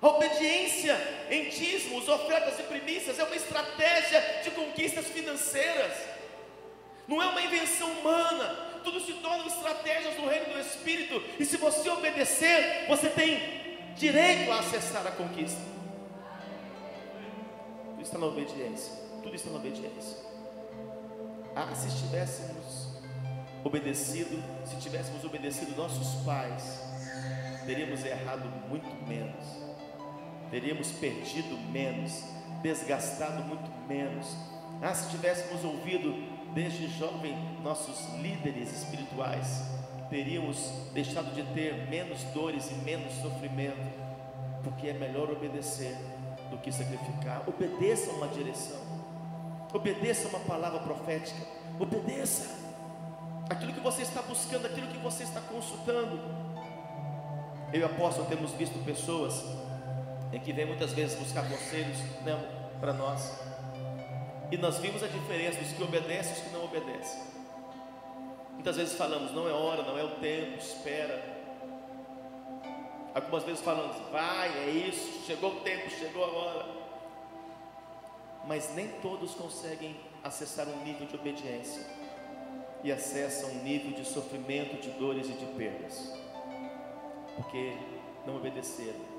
A 0.00 0.06
obediência 0.06 0.96
em 1.28 1.48
dízimos, 1.48 2.08
ofertas 2.08 2.58
e 2.60 2.62
primícias 2.62 3.18
é 3.18 3.24
uma 3.24 3.34
estratégia 3.34 4.20
de 4.44 4.50
conquistas 4.52 5.06
financeiras, 5.06 5.92
não 7.08 7.20
é 7.20 7.26
uma 7.26 7.42
invenção 7.42 7.90
humana, 7.90 8.80
tudo 8.84 9.00
se 9.00 9.12
torna 9.14 9.46
estratégias 9.46 10.14
do 10.14 10.28
reino 10.28 10.52
do 10.52 10.60
Espírito, 10.60 11.20
e 11.38 11.44
se 11.44 11.56
você 11.56 11.88
obedecer, 11.90 12.86
você 12.86 13.08
tem 13.08 13.92
direito 13.96 14.52
a 14.52 14.60
acessar 14.60 15.04
a 15.04 15.10
conquista. 15.10 15.60
Tudo 17.90 18.02
está 18.02 18.18
na 18.18 18.26
obediência, 18.26 18.92
tudo 19.20 19.34
está 19.34 19.50
na 19.50 19.56
obediência. 19.56 20.16
Ah, 21.56 21.74
se 21.74 21.88
estivéssemos 21.88 22.88
obedecido, 23.64 24.40
se 24.64 24.76
tivéssemos 24.76 25.24
obedecido 25.24 25.74
nossos 25.74 26.24
pais, 26.24 26.82
teríamos 27.66 28.04
errado 28.04 28.44
muito 28.68 28.86
menos 29.04 29.67
teríamos 30.50 30.90
perdido 30.92 31.56
menos, 31.70 32.22
desgastado 32.62 33.42
muito 33.44 33.70
menos. 33.86 34.36
Ah, 34.82 34.94
se 34.94 35.10
tivéssemos 35.10 35.64
ouvido 35.64 36.14
desde 36.54 36.88
jovem 36.88 37.36
nossos 37.62 38.14
líderes 38.20 38.72
espirituais, 38.72 39.62
teríamos 40.08 40.72
deixado 40.92 41.34
de 41.34 41.42
ter 41.54 41.88
menos 41.88 42.22
dores 42.34 42.70
e 42.70 42.74
menos 42.74 43.12
sofrimento, 43.14 43.76
porque 44.62 44.88
é 44.88 44.92
melhor 44.92 45.30
obedecer 45.30 45.94
do 46.50 46.58
que 46.58 46.72
sacrificar. 46.72 47.42
Obedeça 47.46 48.10
uma 48.12 48.28
direção, 48.28 48.80
obedeça 49.72 50.28
uma 50.28 50.40
palavra 50.40 50.80
profética, 50.80 51.40
obedeça 51.78 52.68
aquilo 53.50 53.72
que 53.72 53.80
você 53.80 54.02
está 54.02 54.22
buscando, 54.22 54.66
aquilo 54.66 54.86
que 54.88 54.98
você 54.98 55.24
está 55.24 55.40
consultando. 55.40 56.18
Eu 57.72 57.80
e 57.80 57.84
apóstolo 57.84 58.26
temos 58.26 58.52
visto 58.52 58.82
pessoas 58.84 59.44
em 60.32 60.40
que 60.40 60.52
vem 60.52 60.66
muitas 60.66 60.92
vezes 60.92 61.18
buscar 61.18 61.48
conselhos 61.48 61.98
né, 62.24 62.36
para 62.80 62.92
nós. 62.92 63.38
E 64.50 64.56
nós 64.56 64.78
vimos 64.78 65.02
a 65.02 65.06
diferença 65.06 65.58
dos 65.58 65.72
que 65.72 65.82
obedecem 65.82 66.32
e 66.32 66.34
dos 66.34 66.44
que 66.44 66.50
não 66.50 66.64
obedecem. 66.64 67.22
Muitas 68.54 68.76
vezes 68.76 68.94
falamos, 68.94 69.32
não 69.32 69.48
é 69.48 69.52
hora, 69.52 69.82
não 69.82 69.96
é 69.96 70.04
o 70.04 70.16
tempo, 70.16 70.58
espera. 70.58 71.38
Algumas 73.14 73.44
vezes 73.44 73.60
falamos, 73.62 73.96
vai, 74.10 74.48
é 74.66 74.70
isso, 74.70 75.24
chegou 75.26 75.52
o 75.52 75.60
tempo, 75.60 75.88
chegou 75.90 76.24
a 76.24 76.28
hora. 76.28 76.66
Mas 78.46 78.74
nem 78.74 78.88
todos 79.00 79.34
conseguem 79.34 79.96
acessar 80.24 80.66
um 80.66 80.84
nível 80.84 81.06
de 81.06 81.14
obediência 81.14 81.82
e 82.82 82.92
acessam 82.92 83.50
um 83.50 83.62
nível 83.62 83.92
de 83.92 84.04
sofrimento, 84.06 84.80
de 84.80 84.90
dores 84.90 85.28
e 85.28 85.32
de 85.32 85.46
perdas, 85.46 86.12
porque 87.36 87.76
não 88.26 88.36
obedeceram 88.36 89.18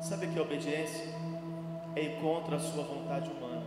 Sabe 0.00 0.26
o 0.26 0.32
que 0.32 0.38
é 0.38 0.42
obediência? 0.42 1.04
É 1.96 2.02
ir 2.02 2.20
contra 2.20 2.56
a 2.56 2.60
sua 2.60 2.84
vontade 2.84 3.28
humana. 3.30 3.66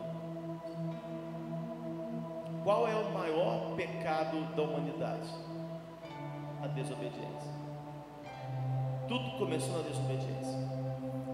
Qual 2.63 2.87
é 2.87 2.95
o 2.95 3.11
maior 3.11 3.75
pecado 3.75 4.39
da 4.55 4.61
humanidade? 4.61 5.29
A 6.63 6.67
desobediência. 6.67 7.51
Tudo 9.07 9.37
começou 9.37 9.77
na 9.77 9.89
desobediência. 9.89 10.57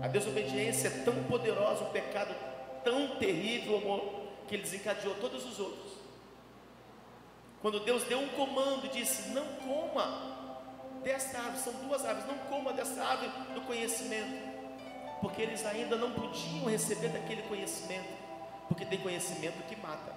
A 0.01 0.07
desobediência 0.07 0.87
é 0.87 1.03
tão 1.03 1.23
poderosa, 1.25 1.83
um 1.83 1.89
pecado 1.89 2.33
tão 2.83 3.17
terrível, 3.17 3.77
amor, 3.77 4.01
que 4.47 4.55
ele 4.55 4.63
desencadeou 4.63 5.15
todos 5.15 5.45
os 5.45 5.59
outros. 5.59 5.93
Quando 7.61 7.81
Deus 7.81 8.03
deu 8.03 8.19
um 8.19 8.29
comando 8.29 8.85
e 8.85 8.89
disse: 8.89 9.29
Não 9.29 9.45
coma 9.57 10.37
dessa 11.03 11.37
árvore, 11.37 11.59
são 11.59 11.73
duas 11.73 12.03
árvores, 12.03 12.27
não 12.27 12.37
coma 12.49 12.73
dessa 12.73 13.03
árvore 13.03 13.29
do 13.53 13.61
conhecimento 13.61 14.46
porque 15.21 15.41
eles 15.41 15.65
ainda 15.65 15.95
não 15.95 16.11
podiam 16.11 16.65
receber 16.65 17.09
daquele 17.09 17.41
conhecimento, 17.43 18.09
porque 18.67 18.85
tem 18.85 18.99
conhecimento 18.99 19.63
que 19.67 19.75
mata. 19.75 20.13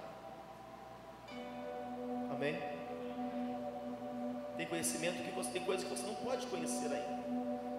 Amém? 2.31 2.57
Tem 4.57 4.67
conhecimento 4.67 5.23
que 5.23 5.31
você 5.31 5.49
tem 5.51 5.63
coisas 5.63 5.87
que 5.87 5.89
você 5.89 6.05
não 6.05 6.15
pode 6.15 6.45
conhecer 6.47 6.91
ainda. 6.91 7.21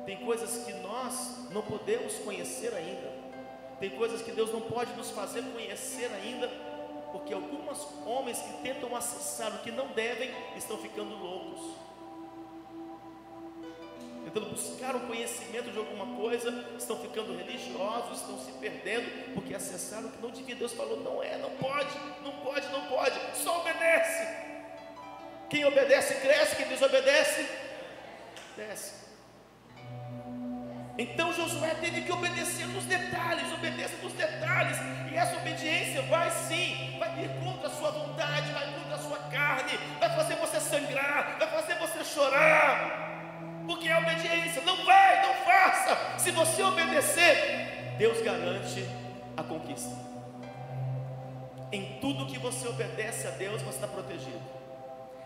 Tem 0.04 0.16
coisas 0.24 0.64
que 0.64 0.72
nós 0.74 1.48
não 1.50 1.62
podemos 1.62 2.14
conhecer 2.18 2.74
ainda. 2.74 3.12
Tem 3.78 3.90
coisas 3.90 4.22
que 4.22 4.32
Deus 4.32 4.52
não 4.52 4.60
pode 4.60 4.92
nos 4.94 5.10
fazer 5.10 5.42
conhecer 5.52 6.10
ainda, 6.12 6.48
porque 7.12 7.32
alguns 7.34 7.86
homens 8.06 8.38
que 8.40 8.52
tentam 8.62 8.94
acessar 8.94 9.54
o 9.54 9.58
que 9.58 9.70
não 9.70 9.88
devem 9.88 10.30
estão 10.56 10.78
ficando 10.78 11.16
loucos 11.16 11.76
tentando 14.32 14.50
buscar 14.50 14.96
o 14.96 15.00
conhecimento 15.00 15.70
de 15.70 15.78
alguma 15.78 16.16
coisa, 16.16 16.64
estão 16.78 16.98
ficando 16.98 17.36
religiosos, 17.36 18.20
estão 18.20 18.38
se 18.38 18.52
perdendo, 18.52 19.34
porque 19.34 19.54
acessaram 19.54 20.08
o 20.08 20.12
que 20.12 20.22
não 20.22 20.30
devia. 20.30 20.56
Deus 20.56 20.72
falou: 20.72 21.00
não 21.00 21.22
é, 21.22 21.36
não 21.36 21.50
pode, 21.50 21.94
não 22.24 22.32
pode, 22.38 22.66
não 22.68 22.86
pode, 22.86 23.14
só 23.36 23.60
obedece. 23.60 24.26
Quem 25.50 25.64
obedece 25.66 26.14
cresce, 26.14 26.56
quem 26.56 26.66
desobedece, 26.66 27.46
desce. 28.56 29.02
Então 30.96 31.32
Josué 31.32 31.74
teve 31.80 32.02
que 32.02 32.12
obedecer 32.12 32.66
nos 32.68 32.84
detalhes, 32.84 33.52
obedeça 33.52 33.94
nos 34.02 34.12
detalhes, 34.14 34.78
e 35.10 35.14
essa 35.14 35.36
obediência 35.36 36.02
vai 36.02 36.30
sim, 36.30 36.96
vai 36.98 37.24
ir 37.24 37.30
contra 37.44 37.68
a 37.68 37.70
sua 37.70 37.90
vontade, 37.90 38.50
vai 38.52 38.72
contra 38.74 38.94
a 38.94 38.98
sua 38.98 39.18
carne, 39.30 39.78
vai 39.98 40.14
fazer 40.14 40.36
você 40.36 40.60
sangrar, 40.60 41.36
vai 41.38 41.48
fazer 41.48 41.74
você 41.76 42.04
chorar 42.04 43.11
porque 43.66 43.88
é 43.88 43.98
obediência. 43.98 44.62
Não 44.62 44.84
vai, 44.84 45.26
não 45.26 45.34
faça. 45.44 46.18
Se 46.18 46.30
você 46.30 46.62
obedecer, 46.62 47.94
Deus 47.98 48.20
garante 48.22 48.84
a 49.36 49.42
conquista. 49.42 49.96
Em 51.70 51.98
tudo 52.00 52.26
que 52.26 52.38
você 52.38 52.68
obedece 52.68 53.26
a 53.26 53.30
Deus, 53.30 53.62
você 53.62 53.76
está 53.76 53.88
protegido. 53.88 54.40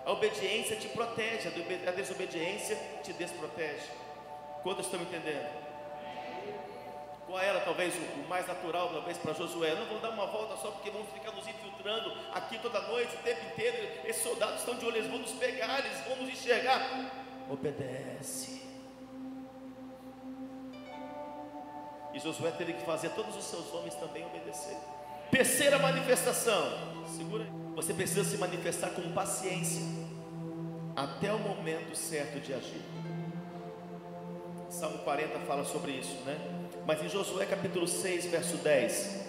A 0.05 0.12
obediência 0.12 0.77
te 0.77 0.88
protege, 0.88 1.49
a 1.87 1.90
desobediência 1.90 2.79
te 3.03 3.12
desprotege. 3.12 3.90
Quantos 4.62 4.87
estão 4.87 5.01
entendendo? 5.01 5.66
Qual 7.27 7.40
era 7.40 7.61
talvez 7.61 7.92
o 7.96 8.29
mais 8.29 8.46
natural, 8.46 8.90
talvez 8.90 9.18
para 9.18 9.33
Josué? 9.33 9.75
Não 9.75 9.87
vamos 9.87 10.03
dar 10.03 10.11
uma 10.11 10.27
volta 10.27 10.57
só 10.57 10.70
porque 10.70 10.90
vamos 10.90 11.11
ficar 11.11 11.33
nos 11.33 11.46
infiltrando 11.49 12.16
aqui 12.33 12.57
toda 12.59 12.81
noite, 12.83 13.16
o 13.16 13.18
tempo 13.18 13.44
inteiro. 13.46 13.77
Esses 14.05 14.22
soldados 14.22 14.61
estão 14.61 14.77
de 14.77 14.87
olho, 14.87 14.99
eles 14.99 15.11
vão 15.11 15.18
nos 15.18 15.33
pegar, 15.33 15.81
eles 15.85 16.01
vão 16.07 16.16
nos 16.18 16.29
enxergar 16.29 17.26
obedece. 17.51 18.63
E 22.15 22.19
Josué 22.19 22.51
teve 22.53 22.73
que 22.73 22.85
fazer 22.85 23.11
todos 23.11 23.37
os 23.37 23.45
seus 23.45 23.73
homens 23.75 23.95
também 23.95 24.25
obedecer. 24.25 24.77
Terceira 25.31 25.79
manifestação, 25.79 27.05
segura 27.15 27.45
aí. 27.45 27.51
Você 27.75 27.93
precisa 27.93 28.25
se 28.25 28.39
manifestar 28.39 28.91
com 28.91 29.13
paciência 29.13 29.83
até 30.95 31.31
o 31.33 31.39
momento 31.39 31.95
certo 31.95 32.41
de 32.41 32.55
agir. 32.55 32.81
Salmo 34.71 34.99
40 34.99 35.41
fala 35.41 35.65
sobre 35.65 35.93
isso, 35.93 36.17
né? 36.25 36.39
Mas 36.87 37.03
em 37.03 37.09
Josué 37.09 37.45
capítulo 37.45 37.87
6, 37.87 38.27
verso 38.27 38.57
10. 38.59 39.27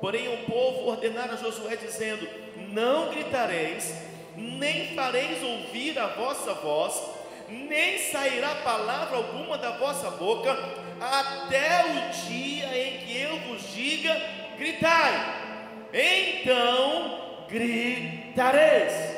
Porém 0.00 0.28
o 0.28 0.46
povo 0.46 0.88
ordenara 0.88 1.34
a 1.34 1.36
Josué 1.36 1.76
dizendo: 1.76 2.26
Não 2.72 3.10
gritareis 3.10 3.94
nem 4.36 4.94
fareis 4.94 5.42
ouvir 5.42 5.98
a 5.98 6.06
vossa 6.08 6.54
voz, 6.54 7.00
nem 7.48 7.98
sairá 7.98 8.54
palavra 8.56 9.16
alguma 9.16 9.58
da 9.58 9.72
vossa 9.72 10.10
boca, 10.12 10.56
até 11.00 11.84
o 11.84 12.26
dia 12.26 12.76
em 12.76 12.98
que 12.98 13.20
eu 13.20 13.38
vos 13.40 13.72
diga: 13.72 14.14
gritai, 14.56 15.12
então 15.92 17.46
gritareis. 17.48 19.14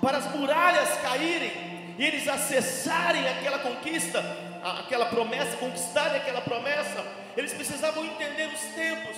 Para 0.00 0.18
as 0.18 0.32
muralhas 0.34 0.96
caírem 1.00 1.50
e 1.98 2.04
eles 2.04 2.28
acessarem 2.28 3.28
aquela 3.28 3.58
conquista, 3.58 4.24
aquela 4.62 5.06
promessa, 5.06 5.56
conquistarem 5.56 6.18
aquela 6.18 6.40
promessa, 6.40 7.04
eles 7.36 7.52
precisavam 7.52 8.04
entender 8.04 8.46
os 8.46 8.60
tempos, 8.74 9.16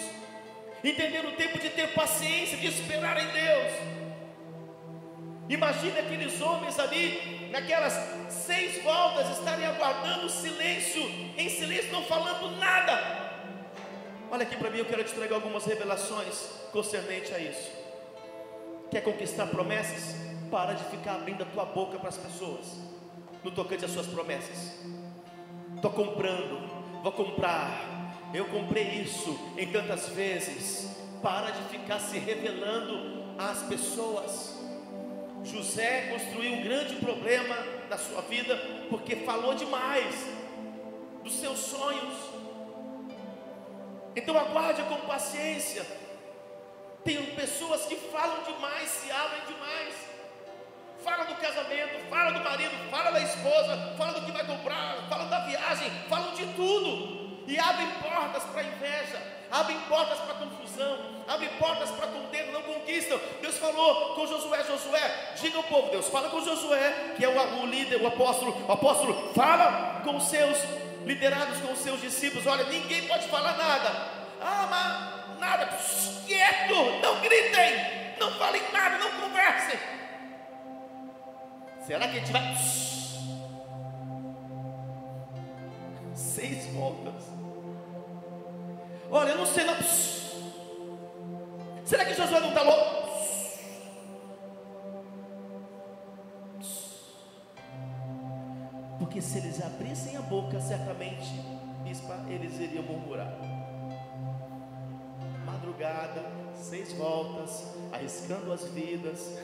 entender 0.83 1.25
o 1.27 1.33
tempo 1.33 1.59
de 1.59 1.71
ter 1.71 1.93
paciência, 1.95 2.57
de 2.57 2.67
esperar 2.67 3.17
em 3.23 3.29
Deus. 3.29 4.01
Imagine 5.49 5.99
aqueles 5.99 6.41
homens 6.41 6.79
ali, 6.79 7.49
naquelas 7.51 7.93
seis 8.33 8.83
voltas, 8.83 9.29
estarem 9.37 9.67
aguardando 9.67 10.31
silêncio, 10.31 11.03
em 11.37 11.49
silêncio, 11.49 11.91
não 11.91 12.05
falando 12.05 12.57
nada. 12.59 13.31
Olha 14.31 14.45
aqui 14.45 14.57
para 14.57 14.71
mim, 14.71 14.79
eu 14.79 14.85
quero 14.85 15.03
te 15.03 15.11
entregar 15.11 15.35
algumas 15.35 15.65
revelações 15.65 16.49
concernente 16.71 17.35
a 17.35 17.39
isso. 17.41 17.69
Quer 18.91 19.01
conquistar 19.01 19.47
promessas? 19.47 20.15
Para 20.51 20.73
de 20.73 20.85
ficar 20.85 21.15
abrindo 21.15 21.43
a 21.43 21.47
tua 21.47 21.65
boca 21.65 21.99
para 21.99 22.09
as 22.09 22.17
pessoas, 22.17 22.67
no 23.43 23.51
tocante 23.51 23.85
às 23.85 23.91
suas 23.91 24.07
promessas. 24.07 24.79
Estou 25.75 25.91
comprando, 25.91 27.03
vou 27.03 27.13
comprar, 27.13 28.00
eu 28.33 28.47
comprei 28.47 28.85
isso 29.03 29.39
em 29.57 29.71
tantas 29.71 30.09
vezes. 30.11 30.97
Para 31.23 31.51
de 31.51 31.63
ficar 31.69 31.99
se 31.99 32.19
revelando 32.19 33.35
às 33.39 33.63
pessoas. 33.65 34.59
José 35.45 36.09
construiu 36.11 36.53
um 36.55 36.63
grande 36.63 36.97
problema 36.97 37.57
na 37.89 37.99
sua 37.99 38.23
vida 38.23 38.57
porque 38.89 39.17
falou 39.17 39.55
demais 39.55 40.27
dos 41.23 41.35
seus 41.35 41.59
sonhos. 41.59 42.15
Então 44.15 44.37
aguarde 44.39 44.83
com 44.83 44.97
paciência. 45.07 45.87
Tem 47.05 47.25
pessoas 47.35 47.87
que 47.87 47.97
falam 47.97 48.43
demais, 48.43 48.89
se 48.89 49.11
abrem 49.11 49.41
demais. 49.47 49.95
Fala 51.03 51.25
do 51.25 51.35
casamento, 51.37 52.09
fala 52.11 52.31
do 52.31 52.45
marido, 52.45 52.91
fala 52.91 53.11
da 53.11 53.23
esposa, 53.23 53.95
fala 53.97 54.21
do 54.21 54.27
que 54.27 54.33
vai 54.33 54.47
comprar, 54.47 55.09
fala 55.09 55.25
da 55.25 55.41
viagem, 55.47 55.91
falam 56.09 56.35
de 56.35 56.47
tudo. 56.55 57.20
E 57.51 57.59
abrem 57.59 57.89
portas 58.01 58.45
para 58.45 58.63
inveja, 58.63 59.21
abrem 59.51 59.77
portas 59.89 60.21
para 60.21 60.35
confusão, 60.35 60.99
abrem 61.27 61.49
portas 61.59 61.91
para 61.91 62.07
contenda, 62.07 62.53
não 62.53 62.63
conquistam. 62.63 63.21
Deus 63.43 63.59
falou 63.59 64.15
com 64.15 64.25
Josué, 64.25 64.63
Josué, 64.63 65.35
diga 65.35 65.57
ao 65.57 65.65
povo, 65.65 65.91
Deus 65.91 66.07
fala 66.07 66.29
com 66.29 66.41
Josué, 66.45 67.15
que 67.17 67.25
é 67.25 67.29
o, 67.29 67.63
o 67.63 67.67
líder, 67.67 68.01
o 68.01 68.07
apóstolo, 68.07 68.57
o 68.69 68.71
apóstolo, 68.71 69.35
fala 69.35 70.01
com 70.05 70.17
os 70.17 70.29
seus 70.29 70.59
liderados, 71.05 71.59
com 71.59 71.73
os 71.73 71.81
seus 71.81 72.01
discípulos, 72.01 72.47
olha, 72.47 72.63
ninguém 72.67 73.09
pode 73.09 73.27
falar 73.27 73.57
nada. 73.57 73.89
Ah, 74.41 74.69
mas 74.71 75.41
nada, 75.41 75.67
quieto, 76.29 76.75
não 77.03 77.21
gritem, 77.21 78.17
não 78.21 78.31
falem 78.39 78.63
nada, 78.73 78.97
não 78.97 79.11
conversem. 79.21 79.77
Será 81.85 82.07
que 82.07 82.17
a 82.17 82.21
gente 82.21 82.31
vai? 82.31 82.57
Seis 86.15 86.67
voltas. 86.67 87.30
Olha, 89.13 89.31
eu 89.31 89.39
não 89.39 89.47
sei 89.47 89.65
não. 89.65 89.75
Será 91.85 92.05
que 92.05 92.15
Josué 92.15 92.39
não 92.39 92.51
está 92.51 92.63
louco? 92.63 93.11
Porque 99.01 99.21
se 99.21 99.39
eles 99.39 99.61
abrissem 99.61 100.17
a 100.17 100.23
boca, 100.23 100.61
certamente, 100.61 101.29
eles 102.29 102.61
iriam 102.61 102.85
murmurar. 102.85 103.37
Madrugada, 105.45 106.25
seis 106.55 106.93
voltas, 106.93 107.65
arriscando 107.93 108.53
as 108.53 108.65
vidas, 108.67 109.37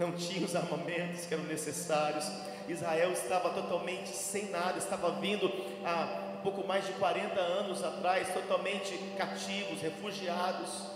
não 0.00 0.10
tinha 0.10 0.44
os 0.44 0.56
armamentos 0.56 1.26
que 1.26 1.34
eram 1.34 1.44
necessários. 1.44 2.28
Israel 2.68 3.12
estava 3.12 3.50
totalmente 3.50 4.08
sem 4.08 4.50
nada, 4.50 4.78
estava 4.78 5.12
vindo 5.20 5.48
a 5.84 6.25
pouco 6.46 6.64
mais 6.64 6.86
de 6.86 6.92
40 6.92 7.40
anos 7.40 7.82
atrás, 7.82 8.32
totalmente 8.32 8.96
cativos, 9.18 9.80
refugiados. 9.80 10.86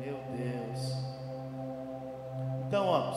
Meu 0.00 0.16
Deus. 0.34 0.94
Então, 2.66 2.86
ó, 2.86 3.12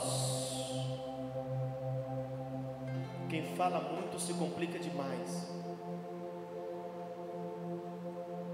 quem 3.29 3.55
fala 3.55 3.79
muito 3.79 4.19
se 4.19 4.33
complica 4.33 4.77
demais. 4.77 5.49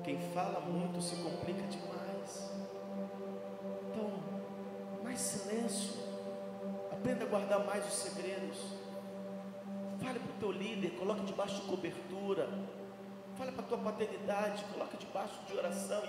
Quem 0.04 0.20
fala 0.36 0.60
muito 0.60 1.02
se 1.02 1.16
complica 1.16 1.64
demais. 1.64 2.52
Então, 3.90 4.12
mais 5.04 5.20
silêncio. 5.20 5.96
Aprenda 6.92 7.26
a 7.26 7.28
guardar 7.28 7.66
mais 7.66 7.88
os 7.88 7.94
segredos. 7.94 8.87
Fale 10.08 10.20
para 10.20 10.32
o 10.32 10.40
teu 10.40 10.52
líder, 10.54 10.92
coloque 10.92 11.26
debaixo 11.26 11.56
de 11.56 11.62
cobertura. 11.64 12.48
Fale 13.38 13.52
para 13.52 13.62
a 13.62 13.68
tua 13.68 13.78
paternidade, 13.78 14.64
coloque 14.74 14.96
debaixo 14.96 15.34
de 15.46 15.58
oração. 15.58 16.02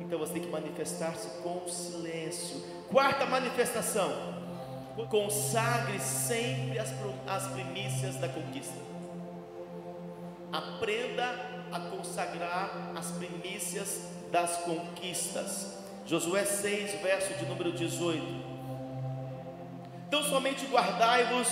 Então 0.00 0.18
você 0.18 0.32
tem 0.32 0.42
que 0.42 0.48
manifestar-se 0.48 1.40
com 1.40 1.68
silêncio. 1.68 2.60
Quarta 2.90 3.24
manifestação: 3.24 4.10
consagre 5.08 6.00
sempre 6.00 6.76
as, 6.76 6.92
as 7.28 7.46
primícias 7.52 8.16
da 8.16 8.28
conquista. 8.28 8.80
Aprenda 10.50 11.36
a 11.70 11.78
consagrar 11.78 12.94
as 12.96 13.12
primícias 13.12 14.08
das 14.32 14.56
conquistas. 14.64 15.78
Josué 16.04 16.44
6, 16.44 17.00
verso 17.00 17.32
de 17.34 17.46
número 17.46 17.70
18. 17.70 18.47
Somente 20.28 20.66
guardai-vos 20.66 21.48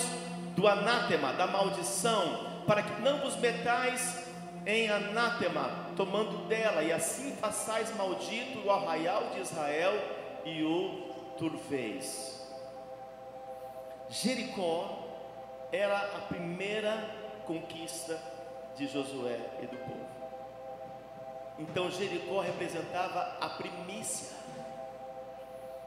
do 0.55 0.67
anátema, 0.67 1.33
da 1.33 1.47
maldição, 1.47 2.63
para 2.67 2.83
que 2.83 3.01
não 3.01 3.21
vos 3.21 3.35
metais 3.37 4.27
em 4.67 4.87
anátema, 4.87 5.87
tomando 5.95 6.47
dela, 6.47 6.83
e 6.83 6.91
assim 6.91 7.35
façais 7.37 7.95
maldito 7.95 8.59
o 8.59 8.71
arraial 8.71 9.31
de 9.33 9.39
Israel 9.39 9.93
e 10.45 10.63
o 10.63 11.35
turveis. 11.37 12.47
Jericó 14.09 15.07
era 15.71 15.97
a 15.97 16.19
primeira 16.27 17.09
conquista 17.45 18.19
de 18.75 18.87
Josué 18.87 19.39
e 19.61 19.65
do 19.65 19.77
povo. 19.77 20.07
Então 21.57 21.89
Jericó 21.89 22.41
representava 22.41 23.37
a 23.41 23.49
primícia. 23.49 24.37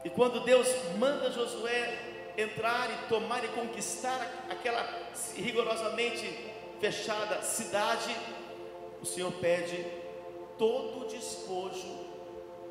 E 0.03 0.09
quando 0.09 0.41
Deus 0.41 0.67
manda 0.97 1.31
Josué 1.31 2.20
entrar 2.37 2.89
e 2.89 3.07
tomar 3.07 3.43
e 3.43 3.47
conquistar 3.49 4.19
aquela 4.49 4.83
rigorosamente 5.35 6.25
fechada 6.79 7.41
cidade, 7.41 8.15
o 9.01 9.05
Senhor 9.05 9.31
pede 9.33 9.85
todo 10.57 11.01
o 11.01 11.07
despojo 11.07 12.09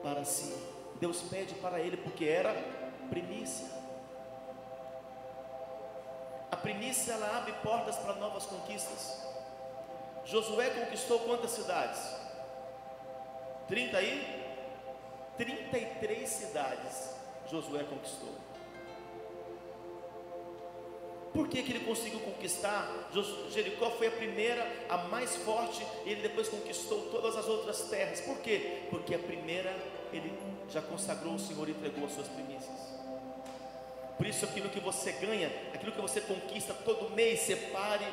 para 0.02 0.24
si. 0.24 0.54
Deus 1.00 1.22
pede 1.22 1.54
para 1.54 1.80
ele 1.80 1.96
porque 1.96 2.24
era 2.24 2.54
primícia. 3.08 3.68
A 6.50 6.56
primícia 6.56 7.12
ela 7.12 7.38
abre 7.38 7.52
portas 7.62 7.96
para 7.96 8.14
novas 8.14 8.46
conquistas. 8.46 9.24
Josué 10.24 10.70
conquistou 10.70 11.20
quantas 11.20 11.52
cidades? 11.52 12.00
30 13.68 13.96
aí? 13.96 14.40
33 15.36 16.28
cidades 16.28 17.20
Josué 17.50 17.82
conquistou. 17.82 18.32
Por 21.32 21.46
que, 21.46 21.62
que 21.62 21.72
ele 21.72 21.84
conseguiu 21.84 22.18
conquistar? 22.20 23.08
Jericó 23.52 23.90
foi 23.90 24.08
a 24.08 24.10
primeira, 24.10 24.66
a 24.88 24.98
mais 24.98 25.36
forte, 25.36 25.86
e 26.04 26.10
ele 26.10 26.22
depois 26.22 26.48
conquistou 26.48 27.02
todas 27.12 27.36
as 27.36 27.46
outras 27.46 27.82
terras. 27.82 28.20
Por 28.20 28.38
quê? 28.38 28.80
Porque 28.90 29.14
a 29.14 29.18
primeira 29.18 29.70
ele 30.12 30.32
já 30.68 30.82
consagrou 30.82 31.34
o 31.34 31.38
Senhor 31.38 31.68
e 31.68 31.72
entregou 31.72 32.06
as 32.06 32.12
suas 32.12 32.26
primícias. 32.26 32.76
Por 34.16 34.26
isso, 34.26 34.44
aquilo 34.44 34.68
que 34.68 34.80
você 34.80 35.12
ganha, 35.12 35.50
aquilo 35.72 35.92
que 35.92 36.00
você 36.00 36.20
conquista 36.20 36.74
todo 36.74 37.14
mês, 37.14 37.40
separe 37.40 38.04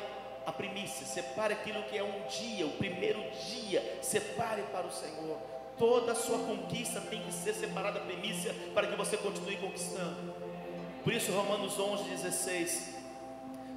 a 0.46 0.52
primícia, 0.52 1.04
separe 1.04 1.54
aquilo 1.54 1.82
que 1.82 1.98
é 1.98 2.02
um 2.02 2.26
dia, 2.28 2.66
o 2.66 2.70
primeiro 2.70 3.20
dia, 3.46 3.98
separe 4.00 4.62
para 4.72 4.86
o 4.86 4.92
Senhor. 4.92 5.36
Toda 5.76 6.12
a 6.12 6.14
sua 6.14 6.38
conquista 6.38 7.00
tem 7.00 7.20
que 7.22 7.32
ser 7.32 7.52
separada 7.52 7.98
a 7.98 8.02
primícia 8.02 8.54
para 8.74 8.86
que 8.86 8.96
você 8.96 9.16
continue 9.16 9.56
conquistando. 9.56 10.34
Por 11.04 11.12
isso, 11.12 11.30
Romanos 11.32 11.78
11, 11.78 12.04
16 12.04 12.97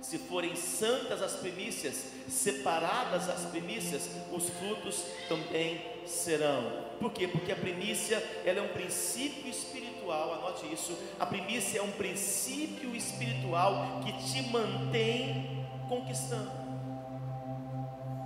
Se 0.02 0.18
forem 0.18 0.56
santas 0.56 1.22
as 1.22 1.34
primícias, 1.34 2.06
separadas 2.28 3.30
as 3.30 3.46
primícias, 3.46 4.10
os 4.32 4.50
frutos 4.50 5.06
também 5.30 5.80
serão. 6.08 6.90
Por 7.00 7.12
quê? 7.12 7.28
Porque 7.28 7.52
a 7.52 7.56
primícia 7.56 8.18
ela 8.44 8.60
é 8.60 8.62
um 8.64 8.70
princípio 8.70 9.50
espiritual, 9.50 10.34
anote 10.34 10.66
isso. 10.74 10.98
A 11.20 11.26
primícia 11.26 11.80
é 11.80 11.82
um 11.84 11.92
princípio 11.92 12.96
espiritual 12.96 14.02
que 14.04 14.12
te 14.14 14.42
mantém 14.50 15.66
conquistando. 15.88 16.52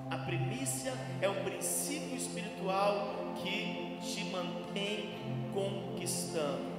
A 0.09 0.17
primícia 0.19 0.93
é 1.21 1.27
um 1.27 1.43
princípio 1.43 2.15
espiritual 2.15 3.35
que 3.41 3.97
te 4.01 4.23
mantém 4.25 5.09
conquistando. 5.53 6.73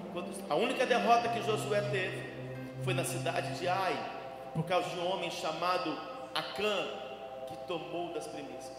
a 0.48 0.54
única 0.54 0.86
derrota 0.86 1.28
que 1.28 1.42
Josué 1.42 1.82
teve 1.90 2.34
foi 2.82 2.94
na 2.94 3.04
cidade 3.04 3.58
de 3.58 3.68
Ai, 3.68 4.15
por 4.56 4.64
causa 4.64 4.88
de 4.88 4.98
um 4.98 5.06
homem 5.06 5.30
chamado 5.30 5.94
Acã, 6.34 6.88
que 7.46 7.56
tomou 7.68 8.14
das 8.14 8.26
primícias. 8.26 8.74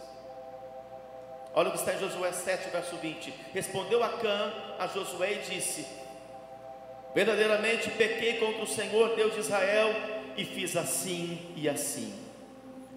Olha 1.54 1.68
o 1.68 1.72
que 1.72 1.78
está 1.78 1.94
em 1.94 2.00
Josué 2.00 2.32
7, 2.32 2.68
verso 2.70 2.96
20. 2.96 3.32
Respondeu 3.54 4.02
Acã 4.02 4.52
a 4.76 4.88
Josué 4.88 5.34
e 5.34 5.54
disse: 5.54 5.86
Verdadeiramente 7.14 7.90
pequei 7.90 8.38
contra 8.38 8.62
o 8.62 8.66
Senhor, 8.66 9.14
Deus 9.14 9.34
de 9.34 9.40
Israel, 9.40 9.94
e 10.36 10.44
fiz 10.44 10.76
assim 10.76 11.52
e 11.56 11.68
assim. 11.68 12.27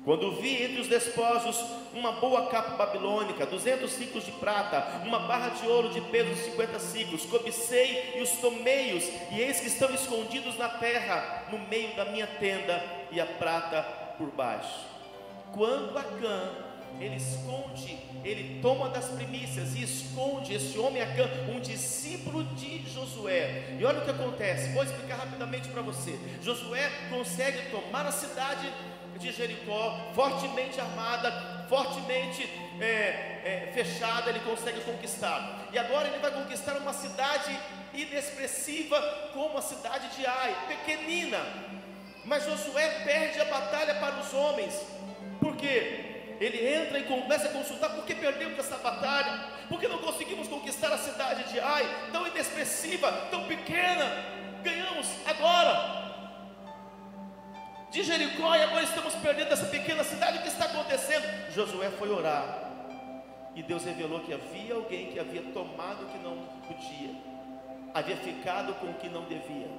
Quando 0.03 0.31
vi 0.41 0.63
entre 0.63 0.81
os 0.81 0.87
despojos 0.87 1.63
uma 1.93 2.13
boa 2.13 2.47
capa 2.47 2.71
babilônica, 2.71 3.45
duzentos 3.45 3.91
ciclos 3.91 4.25
de 4.25 4.31
prata, 4.31 5.03
uma 5.05 5.19
barra 5.19 5.49
de 5.49 5.67
ouro 5.67 5.89
de 5.89 6.01
peso 6.01 6.33
de 6.33 6.41
cinquenta 6.41 6.79
ciclos, 6.79 7.25
cobicei 7.25 8.13
e 8.15 8.21
os 8.21 8.31
tomei-os, 8.31 9.03
e 9.31 9.39
eis 9.39 9.59
que 9.59 9.67
estão 9.67 9.93
escondidos 9.93 10.57
na 10.57 10.69
terra, 10.69 11.45
no 11.51 11.59
meio 11.67 11.95
da 11.95 12.05
minha 12.05 12.25
tenda, 12.25 12.83
e 13.11 13.21
a 13.21 13.25
prata 13.27 13.83
por 14.17 14.31
baixo. 14.31 14.87
Quando 15.53 15.95
Acã, 15.95 16.49
ele 16.99 17.17
esconde, 17.17 17.99
ele 18.23 18.59
toma 18.59 18.89
das 18.89 19.07
primícias 19.09 19.75
e 19.75 19.83
esconde 19.83 20.55
esse 20.55 20.79
homem 20.79 21.01
Acã, 21.01 21.29
um 21.53 21.59
discípulo 21.59 22.43
de 22.55 22.89
Josué. 22.89 23.75
E 23.79 23.85
olha 23.85 23.99
o 23.99 24.03
que 24.03 24.11
acontece, 24.11 24.73
vou 24.73 24.83
explicar 24.83 25.17
rapidamente 25.17 25.69
para 25.69 25.83
você. 25.83 26.17
Josué 26.41 26.89
consegue 27.09 27.69
tomar 27.69 28.07
a 28.07 28.11
cidade 28.11 28.67
de 29.21 29.31
Jericó, 29.31 30.11
fortemente 30.13 30.79
armada, 30.81 31.65
fortemente 31.69 32.43
é, 32.79 32.85
é, 32.85 33.71
fechada, 33.73 34.29
ele 34.29 34.39
consegue 34.39 34.81
conquistar. 34.81 35.67
E 35.71 35.79
agora 35.79 36.07
ele 36.07 36.17
vai 36.19 36.31
conquistar 36.31 36.73
uma 36.77 36.93
cidade 36.93 37.57
inexpressiva 37.93 38.99
como 39.33 39.57
a 39.57 39.61
cidade 39.61 40.09
de 40.15 40.25
Ai, 40.25 40.55
pequenina. 40.67 41.39
Mas 42.25 42.45
Josué 42.45 43.03
perde 43.03 43.39
a 43.39 43.45
batalha 43.45 43.95
para 43.95 44.19
os 44.19 44.33
homens. 44.33 44.81
Por 45.39 45.55
quê? 45.55 46.35
Ele 46.39 46.73
entra 46.73 46.97
e 46.97 47.03
começa 47.03 47.47
a 47.47 47.51
consultar 47.51 47.89
por 47.89 48.03
que 48.03 48.15
perdemos 48.15 48.57
essa 48.57 48.77
batalha, 48.77 49.45
por 49.69 49.79
que 49.79 49.87
não 49.87 49.99
conseguimos 49.99 50.47
conquistar 50.47 50.91
a 50.91 50.97
cidade 50.97 51.51
de 51.51 51.59
Ai, 51.59 51.87
tão 52.11 52.27
inexpressiva, 52.27 53.11
tão 53.29 53.45
pequena. 53.45 54.05
Ganhamos 54.63 55.07
agora 55.25 56.10
de 57.91 58.03
Jericó 58.03 58.55
e 58.55 58.63
agora 58.63 58.83
estamos 58.83 59.13
perdendo 59.15 59.51
essa 59.51 59.65
pequena 59.65 60.03
cidade. 60.03 60.37
O 60.37 60.41
que 60.41 60.47
está 60.47 60.65
acontecendo? 60.65 61.25
Josué 61.53 61.89
foi 61.91 62.09
orar 62.09 62.71
e 63.53 63.61
Deus 63.61 63.83
revelou 63.83 64.21
que 64.21 64.33
havia 64.33 64.75
alguém 64.75 65.11
que 65.11 65.19
havia 65.19 65.41
tomado 65.53 66.03
o 66.03 66.05
que 66.07 66.17
não 66.19 66.37
podia, 66.65 67.13
havia 67.93 68.15
ficado 68.15 68.73
com 68.75 68.87
o 68.87 68.93
que 68.93 69.09
não 69.09 69.25
devia. 69.25 69.69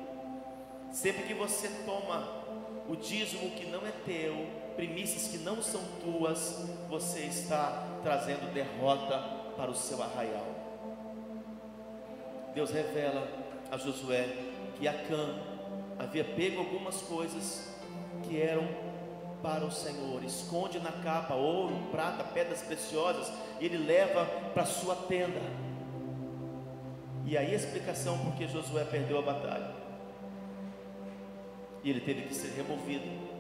Sempre 0.90 1.22
que 1.22 1.32
você 1.32 1.68
toma 1.86 2.42
o 2.86 2.94
dízimo 2.94 3.50
que 3.52 3.64
não 3.64 3.86
é 3.86 3.92
teu, 4.04 4.46
primícias 4.76 5.28
que 5.28 5.38
não 5.38 5.62
são 5.62 5.80
tuas, 6.02 6.68
você 6.90 7.20
está 7.20 7.86
trazendo 8.02 8.52
derrota 8.52 9.18
para 9.56 9.70
o 9.70 9.74
seu 9.74 10.02
arraial. 10.02 10.46
Deus 12.54 12.70
revela 12.70 13.26
a 13.70 13.78
Josué 13.78 14.28
que 14.78 14.86
Acã 14.86 15.34
havia 15.98 16.24
pego 16.24 16.58
algumas 16.58 17.00
coisas 17.00 17.71
que 18.22 18.40
eram 18.40 18.66
para 19.42 19.64
o 19.64 19.70
Senhor. 19.70 20.22
Esconde 20.24 20.78
na 20.78 20.92
capa 20.92 21.34
ouro, 21.34 21.74
prata, 21.90 22.22
pedras 22.22 22.62
preciosas, 22.62 23.30
e 23.60 23.66
ele 23.66 23.78
leva 23.78 24.24
para 24.54 24.64
sua 24.64 24.94
tenda. 24.94 25.40
E 27.24 27.36
aí 27.36 27.52
a 27.52 27.56
explicação 27.56 28.18
porque 28.18 28.46
Josué 28.46 28.84
perdeu 28.84 29.18
a 29.18 29.22
batalha. 29.22 29.70
E 31.82 31.90
ele 31.90 32.00
teve 32.00 32.22
que 32.22 32.34
ser 32.34 32.52
removido. 32.54 33.32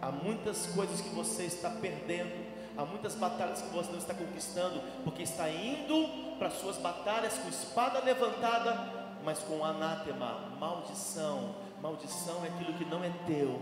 Há 0.00 0.10
muitas 0.10 0.66
coisas 0.68 1.00
que 1.00 1.08
você 1.10 1.44
está 1.44 1.68
perdendo, 1.68 2.32
há 2.76 2.84
muitas 2.84 3.14
batalhas 3.14 3.60
que 3.60 3.68
você 3.74 3.90
não 3.90 3.98
está 3.98 4.14
conquistando, 4.14 4.80
porque 5.04 5.22
está 5.22 5.50
indo 5.50 6.36
para 6.38 6.50
suas 6.50 6.78
batalhas 6.78 7.36
com 7.38 7.48
espada 7.48 8.00
levantada, 8.00 8.98
mas 9.24 9.40
com 9.40 9.64
anátema, 9.64 10.54
maldição, 10.58 11.56
Maldição 11.82 12.44
é 12.44 12.48
aquilo 12.48 12.74
que 12.74 12.84
não 12.84 13.04
é 13.04 13.10
teu. 13.26 13.60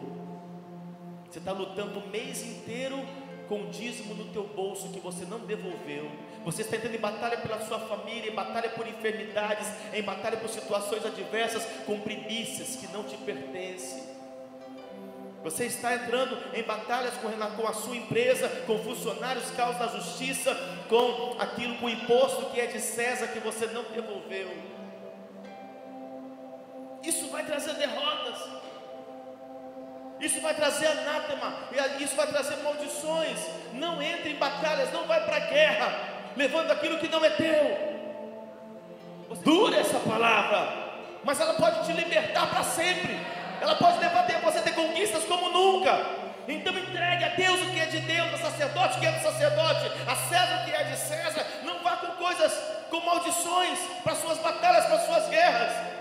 Você 1.28 1.38
está 1.38 1.52
lutando 1.52 1.98
o 1.98 2.08
mês 2.08 2.42
inteiro 2.42 2.96
com 3.48 3.68
dízimo 3.70 4.14
no 4.14 4.32
teu 4.32 4.44
bolso 4.44 4.88
que 4.88 5.00
você 5.00 5.24
não 5.24 5.40
devolveu. 5.40 6.10
Você 6.44 6.62
está 6.62 6.76
entrando 6.76 6.94
em 6.94 7.00
batalha 7.00 7.38
pela 7.38 7.64
sua 7.66 7.78
família, 7.80 8.30
em 8.30 8.34
batalha 8.34 8.70
por 8.70 8.86
enfermidades, 8.86 9.68
em 9.92 10.02
batalha 10.02 10.36
por 10.36 10.48
situações 10.48 11.04
adversas, 11.04 11.64
com 11.84 12.00
primícias 12.00 12.76
que 12.76 12.86
não 12.92 13.04
te 13.04 13.16
pertencem. 13.18 14.16
Você 15.42 15.66
está 15.66 15.94
entrando 15.94 16.36
em 16.54 16.62
batalhas 16.62 17.14
com, 17.18 17.28
com 17.30 17.68
a 17.68 17.72
sua 17.72 17.96
empresa, 17.96 18.48
com 18.66 18.78
funcionários, 18.78 19.50
causa 19.50 19.78
da 19.78 19.86
justiça, 19.88 20.52
com 20.88 21.36
aquilo, 21.38 21.76
com 21.78 21.86
o 21.86 21.90
imposto 21.90 22.46
que 22.46 22.60
é 22.60 22.66
de 22.66 22.80
César 22.80 23.28
que 23.28 23.38
você 23.38 23.66
não 23.66 23.84
devolveu. 23.84 24.75
Isso 27.06 27.28
vai 27.28 27.44
trazer 27.44 27.74
derrotas. 27.74 28.36
Isso 30.18 30.40
vai 30.40 30.54
trazer 30.54 30.86
anátema, 30.86 31.52
isso 32.00 32.16
vai 32.16 32.26
trazer 32.26 32.56
maldições. 32.62 33.38
Não 33.74 34.02
entre 34.02 34.30
em 34.32 34.36
batalhas, 34.36 34.92
não 34.92 35.06
vai 35.06 35.24
para 35.24 35.36
a 35.36 35.40
guerra, 35.40 35.92
levando 36.36 36.70
aquilo 36.70 36.98
que 36.98 37.08
não 37.08 37.24
é 37.24 37.30
teu. 37.30 37.96
Dura 39.44 39.76
essa 39.76 39.98
palavra, 40.00 40.72
mas 41.22 41.38
ela 41.38 41.54
pode 41.54 41.86
te 41.86 41.92
libertar 41.92 42.48
para 42.48 42.64
sempre. 42.64 43.16
Ela 43.60 43.76
pode 43.76 43.98
levar 43.98 44.26
você 44.42 44.58
a 44.58 44.62
ter 44.62 44.74
conquistas 44.74 45.24
como 45.24 45.48
nunca. 45.50 45.92
Então 46.48 46.76
entregue 46.76 47.24
a 47.24 47.28
Deus 47.30 47.60
o 47.62 47.70
que 47.70 47.80
é 47.80 47.86
de 47.86 48.00
Deus, 48.00 48.34
a 48.34 48.38
sacerdote 48.38 48.96
o 48.96 49.00
que 49.00 49.06
é 49.06 49.12
do 49.12 49.22
sacerdote, 49.22 49.90
a 50.06 50.14
César 50.14 50.62
o 50.62 50.64
que 50.64 50.72
é 50.72 50.84
de 50.84 50.96
César. 50.96 51.46
Não 51.64 51.82
vá 51.82 51.96
com 51.96 52.12
coisas, 52.12 52.52
com 52.90 53.00
maldições 53.00 53.78
para 54.02 54.14
suas 54.14 54.38
batalhas, 54.38 54.86
para 54.86 54.98
suas 55.00 55.28
guerras. 55.28 55.95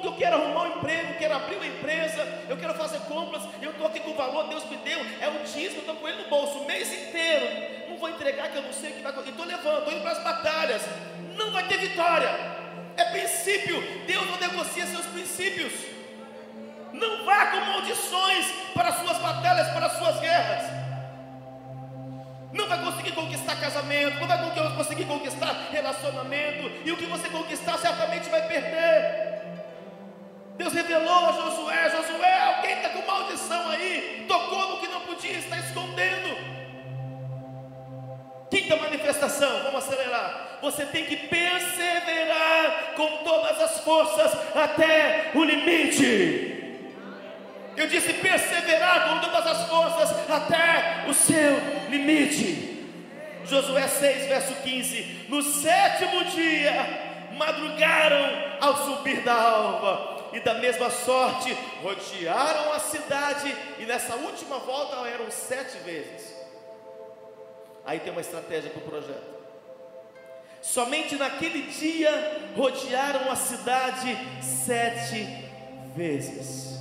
Que 0.00 0.06
eu 0.06 0.12
quero 0.14 0.36
arrumar 0.36 0.62
um 0.62 0.78
emprego, 0.78 1.18
quero 1.18 1.34
abrir 1.34 1.56
uma 1.56 1.66
empresa, 1.66 2.26
eu 2.48 2.56
quero 2.56 2.72
fazer 2.74 3.00
compras, 3.00 3.42
eu 3.60 3.70
estou 3.70 3.86
aqui 3.86 4.00
com 4.00 4.12
o 4.12 4.14
valor, 4.14 4.48
Deus 4.48 4.64
me 4.64 4.78
deu, 4.78 4.98
é 5.20 5.28
o 5.28 5.44
dízimo, 5.44 5.76
eu 5.76 5.80
estou 5.80 5.96
com 5.96 6.08
ele 6.08 6.22
no 6.22 6.28
bolso 6.30 6.58
o 6.58 6.66
mês 6.66 6.90
inteiro, 6.90 7.90
não 7.90 7.98
vou 7.98 8.08
entregar 8.08 8.48
que 8.48 8.56
eu 8.56 8.62
não 8.62 8.72
sei 8.72 8.90
o 8.90 8.94
que 8.94 9.02
vai 9.02 9.12
acontecer, 9.12 9.32
estou 9.32 9.46
levando, 9.46 9.78
estou 9.78 9.92
indo 9.92 10.02
para 10.02 10.12
as 10.12 10.24
batalhas, 10.24 10.82
não 11.36 11.50
vai 11.50 11.68
ter 11.68 11.76
vitória, 11.76 12.30
é 12.96 13.04
princípio, 13.10 14.06
Deus 14.06 14.26
não 14.26 14.38
negocia 14.38 14.86
seus 14.86 15.04
princípios, 15.06 15.72
não 16.94 17.24
vá 17.24 17.46
com 17.46 17.60
maldições 17.60 18.46
para 18.72 18.88
as 18.88 18.98
suas 19.00 19.18
batalhas, 19.18 19.68
para 19.68 19.86
as 19.86 19.92
suas 19.98 20.18
guerras. 20.20 20.80
Não 22.52 22.66
vai 22.66 22.82
conseguir 22.82 23.12
conquistar 23.12 23.54
casamento, 23.60 24.18
não 24.18 24.26
vai 24.26 24.76
conseguir 24.76 25.04
conquistar 25.04 25.68
relacionamento, 25.70 26.70
e 26.84 26.90
o 26.90 26.96
que 26.96 27.04
você 27.04 27.28
conquistar 27.28 27.78
certamente 27.78 28.28
vai 28.28 28.46
perder. 28.48 29.29
Deus 30.60 30.74
revelou 30.74 31.26
a 31.26 31.32
Josué: 31.32 31.88
Josué, 31.88 32.40
alguém 32.42 32.72
está 32.72 32.90
com 32.90 33.06
maldição 33.06 33.70
aí, 33.70 34.26
tocou 34.28 34.72
no 34.72 34.76
que 34.76 34.88
não 34.88 35.00
podia, 35.00 35.38
está 35.38 35.56
escondendo. 35.56 36.36
Quinta 38.50 38.76
manifestação, 38.76 39.62
vamos 39.62 39.82
acelerar. 39.82 40.58
Você 40.60 40.84
tem 40.84 41.06
que 41.06 41.16
perseverar 41.16 42.92
com 42.94 43.08
todas 43.24 43.58
as 43.58 43.80
forças 43.80 44.32
até 44.54 45.30
o 45.34 45.42
limite. 45.42 46.84
Eu 47.74 47.86
disse 47.86 48.12
perseverar 48.12 49.08
com 49.08 49.20
todas 49.20 49.46
as 49.46 49.66
forças 49.66 50.10
até 50.28 51.06
o 51.08 51.14
seu 51.14 51.58
limite. 51.88 52.86
Josué 53.46 53.88
6, 53.88 54.26
verso 54.26 54.54
15: 54.56 55.26
No 55.30 55.42
sétimo 55.42 56.22
dia, 56.26 57.30
madrugaram 57.32 58.58
ao 58.60 58.76
subir 58.76 59.22
da 59.22 59.32
alva 59.32 60.19
e 60.32 60.40
da 60.40 60.54
mesma 60.54 60.90
sorte 60.90 61.52
rodearam 61.82 62.72
a 62.72 62.78
cidade, 62.78 63.54
e 63.78 63.84
nessa 63.84 64.14
última 64.16 64.58
volta 64.58 64.96
eram 65.08 65.30
sete 65.30 65.78
vezes. 65.78 66.34
Aí 67.84 67.98
tem 68.00 68.12
uma 68.12 68.20
estratégia 68.20 68.70
para 68.70 68.80
o 68.80 68.88
projeto. 68.88 69.40
Somente 70.62 71.16
naquele 71.16 71.62
dia 71.62 72.52
rodearam 72.54 73.30
a 73.30 73.36
cidade 73.36 74.16
sete 74.42 75.26
vezes. 75.96 76.78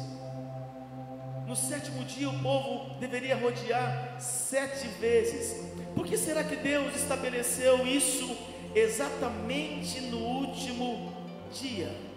No 1.47 1.55
sétimo 1.55 2.03
dia 2.03 2.29
o 2.29 2.39
povo 2.43 2.99
deveria 2.99 3.35
rodear 3.35 4.17
sete 4.19 4.87
vezes. 4.99 5.73
Por 5.95 6.05
que 6.05 6.15
será 6.15 6.43
que 6.43 6.57
Deus 6.57 6.95
estabeleceu 6.95 7.87
isso 7.87 8.37
exatamente 8.75 10.01
no 10.01 10.19
último 10.19 11.11
dia? 11.51 12.08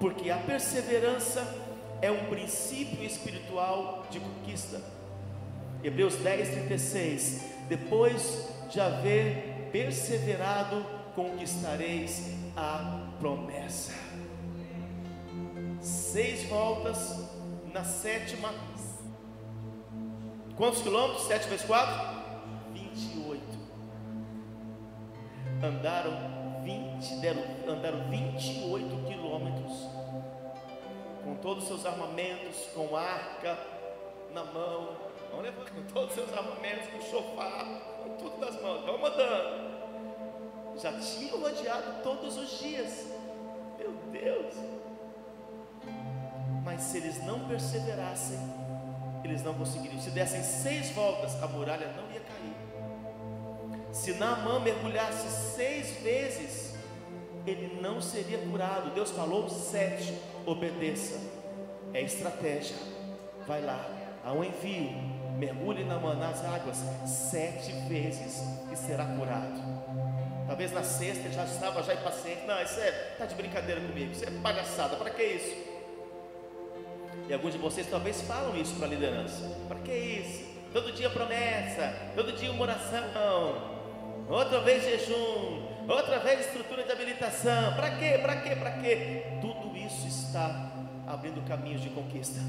Porque 0.00 0.30
a 0.30 0.38
perseverança 0.38 1.46
é 2.00 2.10
um 2.10 2.24
princípio 2.30 3.04
espiritual 3.04 4.06
de 4.10 4.18
conquista. 4.18 4.80
Hebreus 5.84 6.16
10, 6.16 6.48
36. 6.48 7.44
Depois 7.68 8.48
de 8.70 8.80
haver 8.80 9.68
perseverado, 9.70 10.84
conquistareis 11.14 12.34
a 12.56 13.10
promessa. 13.18 13.92
Seis 15.80 16.44
voltas 16.44 17.28
na 17.72 17.84
sétima. 17.84 18.54
Quantos 20.56 20.82
quilômetros? 20.82 21.26
Sete 21.26 21.46
vezes 21.48 21.66
quatro? 21.66 22.20
28. 22.72 23.42
Andaram 25.62 26.39
20, 26.62 27.16
deram, 27.20 27.42
andaram 27.68 28.08
28 28.08 29.06
quilômetros. 29.06 29.88
Com 31.24 31.36
todos 31.36 31.64
os 31.64 31.68
seus 31.68 31.86
armamentos, 31.86 32.66
com 32.74 32.96
arca 32.96 33.58
na 34.32 34.44
mão. 34.44 35.10
Vão 35.30 35.42
com 35.42 35.92
todos 35.92 36.10
os 36.10 36.14
seus 36.14 36.32
armamentos, 36.36 36.88
com 36.88 37.00
chofar, 37.02 37.64
com 38.02 38.16
tudo 38.16 38.38
nas 38.38 38.60
mãos. 38.60 38.84
Vamos 38.84 39.10
andando. 39.10 40.80
Já 40.80 40.92
tinham 40.98 41.40
rodeado 41.40 42.02
todos 42.02 42.36
os 42.36 42.58
dias. 42.58 43.12
Meu 43.78 43.92
Deus 44.10 44.80
mas 46.64 46.82
se 46.82 46.98
eles 46.98 47.24
não 47.24 47.40
perseverassem, 47.48 48.38
eles 49.24 49.42
não 49.42 49.54
conseguiriam. 49.54 50.00
Se 50.00 50.10
dessem 50.10 50.42
seis 50.42 50.90
voltas, 50.90 51.40
a 51.42 51.46
muralha 51.46 51.92
não. 51.92 52.09
Se 53.92 54.12
Naamã 54.14 54.60
mergulhasse 54.60 55.54
seis 55.54 56.00
vezes, 56.02 56.74
ele 57.46 57.80
não 57.80 58.00
seria 58.00 58.38
curado. 58.38 58.90
Deus 58.94 59.10
falou 59.10 59.48
sete, 59.48 60.14
obedeça. 60.46 61.18
É 61.92 62.02
estratégia. 62.02 62.76
Vai 63.46 63.60
lá, 63.62 63.84
há 64.24 64.32
um 64.32 64.44
envio. 64.44 64.90
Mergulhe 65.38 65.84
Naamã 65.84 66.14
nas 66.14 66.44
águas 66.44 66.76
sete 67.06 67.72
vezes 67.88 68.42
e 68.70 68.76
será 68.76 69.06
curado. 69.06 69.60
Talvez 70.46 70.72
na 70.72 70.82
sexta 70.82 71.30
já 71.30 71.44
estava 71.44 71.82
já 71.82 71.94
impaciente. 71.94 72.44
Não, 72.46 72.60
isso 72.62 72.78
é, 72.78 72.90
tá 73.16 73.26
de 73.26 73.34
brincadeira 73.34 73.80
comigo. 73.80 74.12
Isso 74.12 74.24
é 74.24 74.30
palhaçada. 74.42 74.96
Para 74.96 75.10
que 75.10 75.22
isso? 75.22 75.56
E 77.28 77.32
alguns 77.32 77.52
de 77.52 77.58
vocês 77.58 77.86
talvez 77.88 78.20
falam 78.22 78.56
isso 78.56 78.74
para 78.74 78.86
a 78.86 78.90
liderança. 78.90 79.44
Para 79.66 79.78
que 79.80 79.92
isso? 79.92 80.44
Todo 80.72 80.92
dia 80.92 81.10
promessa, 81.10 81.92
todo 82.14 82.32
dia 82.32 82.50
uma 82.50 82.62
oração, 82.62 83.79
outra 84.30 84.60
vez 84.60 84.84
jejum, 84.84 85.62
outra 85.88 86.20
vez 86.20 86.46
estrutura 86.46 86.84
de 86.84 86.92
habilitação. 86.92 87.74
Para 87.74 87.90
quê? 87.96 88.18
Para 88.18 88.36
quê? 88.40 88.56
Para 88.56 88.70
quê? 88.72 89.24
Tudo 89.40 89.76
isso 89.76 90.06
está 90.06 90.72
abrindo 91.06 91.44
caminhos 91.46 91.82
de 91.82 91.90
conquista. 91.90 92.40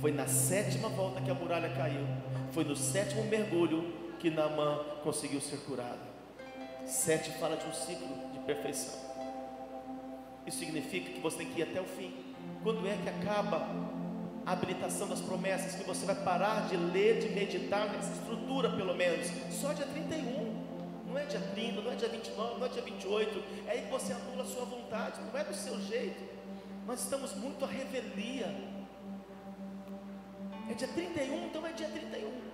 Foi 0.00 0.12
na 0.12 0.26
sétima 0.26 0.88
volta 0.88 1.20
que 1.20 1.30
a 1.30 1.34
muralha 1.34 1.68
caiu. 1.70 2.06
Foi 2.52 2.64
no 2.64 2.74
sétimo 2.74 3.24
mergulho 3.24 3.92
que 4.18 4.30
Naamã 4.30 4.80
conseguiu 5.02 5.40
ser 5.40 5.58
curado. 5.58 6.08
Sete 6.86 7.30
fala 7.32 7.56
de 7.56 7.66
um 7.66 7.72
ciclo 7.72 8.08
de 8.32 8.38
perfeição. 8.40 8.94
Isso 10.46 10.58
significa 10.60 11.10
que 11.10 11.20
você 11.20 11.38
tem 11.38 11.46
que 11.48 11.60
ir 11.60 11.64
até 11.64 11.80
o 11.80 11.84
fim. 11.84 12.14
Quando 12.62 12.88
é 12.88 12.96
que 12.96 13.08
acaba 13.08 13.68
a 14.48 14.52
habilitação 14.52 15.06
das 15.06 15.20
promessas? 15.20 15.74
Que 15.74 15.84
você 15.84 16.06
vai 16.06 16.14
parar 16.14 16.68
de 16.68 16.76
ler, 16.76 17.20
de 17.20 17.28
meditar 17.28 17.92
nessa 17.92 18.12
estrutura, 18.14 18.70
pelo 18.70 18.94
menos. 18.94 19.26
Só 19.50 19.74
dia 19.74 19.84
31. 19.84 20.66
Não 21.06 21.18
é 21.18 21.26
dia 21.26 21.40
30, 21.40 21.82
não 21.82 21.92
é 21.92 21.94
dia 21.94 22.08
29, 22.08 22.58
não 22.58 22.66
é 22.66 22.68
dia 22.70 22.82
28. 22.82 23.44
É 23.66 23.72
aí 23.72 23.82
que 23.82 23.90
você 23.90 24.14
anula 24.14 24.42
a 24.42 24.46
sua 24.46 24.64
vontade. 24.64 25.20
Não 25.20 25.38
é 25.38 25.44
do 25.44 25.54
seu 25.54 25.78
jeito. 25.82 26.22
Nós 26.86 27.00
estamos 27.00 27.34
muito 27.34 27.62
à 27.62 27.68
revelia. 27.68 28.46
É 30.70 30.74
dia 30.74 30.88
31, 30.88 31.46
então 31.46 31.66
é 31.66 31.72
dia 31.72 31.88
31. 31.88 32.48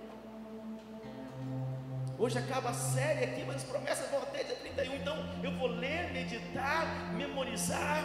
Hoje 2.17 2.37
acaba 2.37 2.71
a 2.71 2.73
série 2.73 3.23
aqui, 3.23 3.43
mas 3.45 3.57
as 3.57 3.63
promessas 3.63 4.09
vão 4.09 4.21
até 4.21 4.43
dia 4.43 4.55
31. 4.57 4.95
Então 4.95 5.17
eu 5.41 5.51
vou 5.51 5.67
ler, 5.67 6.11
meditar, 6.11 7.13
memorizar 7.13 8.03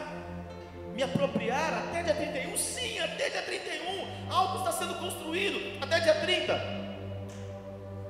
me 0.94 1.02
apropriar 1.02 1.88
até 1.88 2.02
dia 2.02 2.14
31? 2.14 2.56
Sim, 2.56 2.98
até 2.98 3.30
dia 3.30 3.42
31. 3.42 4.30
Algo 4.30 4.58
está 4.58 4.72
sendo 4.72 4.94
construído 4.98 5.82
até 5.82 6.00
dia 6.00 6.14
30. 6.20 6.52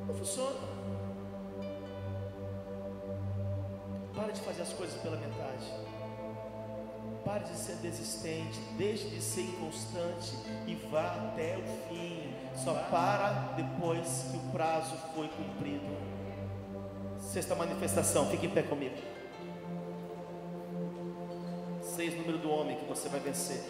Não 0.07 0.15
funciona. 0.15 0.71
Pare 4.15 4.33
de 4.33 4.41
fazer 4.41 4.63
as 4.63 4.73
coisas 4.73 5.01
pela 5.01 5.17
metade. 5.17 5.67
Pare 7.25 7.45
de 7.45 7.57
ser 7.57 7.77
desistente, 7.77 8.59
deixe 8.77 9.09
de 9.09 9.21
ser 9.21 9.43
inconstante 9.43 10.35
e 10.67 10.75
vá 10.91 11.07
até 11.07 11.57
o 11.59 11.89
fim. 11.89 12.35
Só 12.57 12.75
para 12.91 13.55
depois 13.57 14.27
que 14.31 14.37
o 14.37 14.53
prazo 14.53 14.97
foi 15.15 15.29
cumprido. 15.29 15.87
Sexta 17.19 17.55
manifestação, 17.55 18.29
fique 18.31 18.47
em 18.47 18.51
pé 18.51 18.63
comigo. 18.63 18.97
6, 22.11 22.17
número 22.17 22.39
do 22.39 22.51
homem 22.51 22.77
que 22.77 22.85
você 22.85 23.09
vai 23.09 23.21
vencer. 23.21 23.63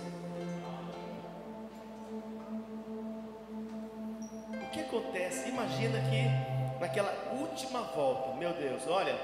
O 4.55 4.70
que 4.70 4.80
acontece? 4.80 5.49
Imagina 5.49 5.99
que 6.09 6.80
naquela 6.80 7.12
última 7.38 7.82
volta, 7.82 8.34
meu 8.36 8.53
Deus, 8.53 8.86
olha, 8.88 9.14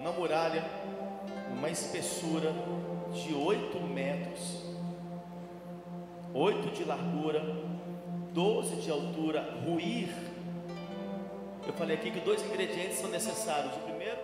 na 0.00 0.10
muralha, 0.10 0.64
uma 1.52 1.70
espessura 1.70 2.52
de 3.12 3.34
8 3.34 3.80
metros, 3.80 4.64
8 6.34 6.70
de 6.70 6.84
largura, 6.84 7.42
12 8.32 8.76
de 8.76 8.90
altura, 8.90 9.42
ruir. 9.64 10.08
Eu 11.66 11.72
falei 11.74 11.96
aqui 11.96 12.10
que 12.10 12.20
dois 12.20 12.42
ingredientes 12.42 12.98
são 12.98 13.10
necessários. 13.10 13.74
O 13.76 13.80
primeiro 13.80 14.18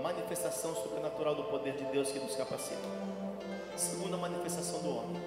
manifestação 0.00 0.74
sobrenatural 0.74 1.34
do 1.34 1.44
poder 1.44 1.74
de 1.74 1.84
Deus 1.84 2.10
que 2.10 2.18
nos 2.18 2.34
capacita. 2.34 2.88
Segunda 3.76 4.16
manifestação 4.16 4.80
do 4.80 4.96
homem. 4.96 5.20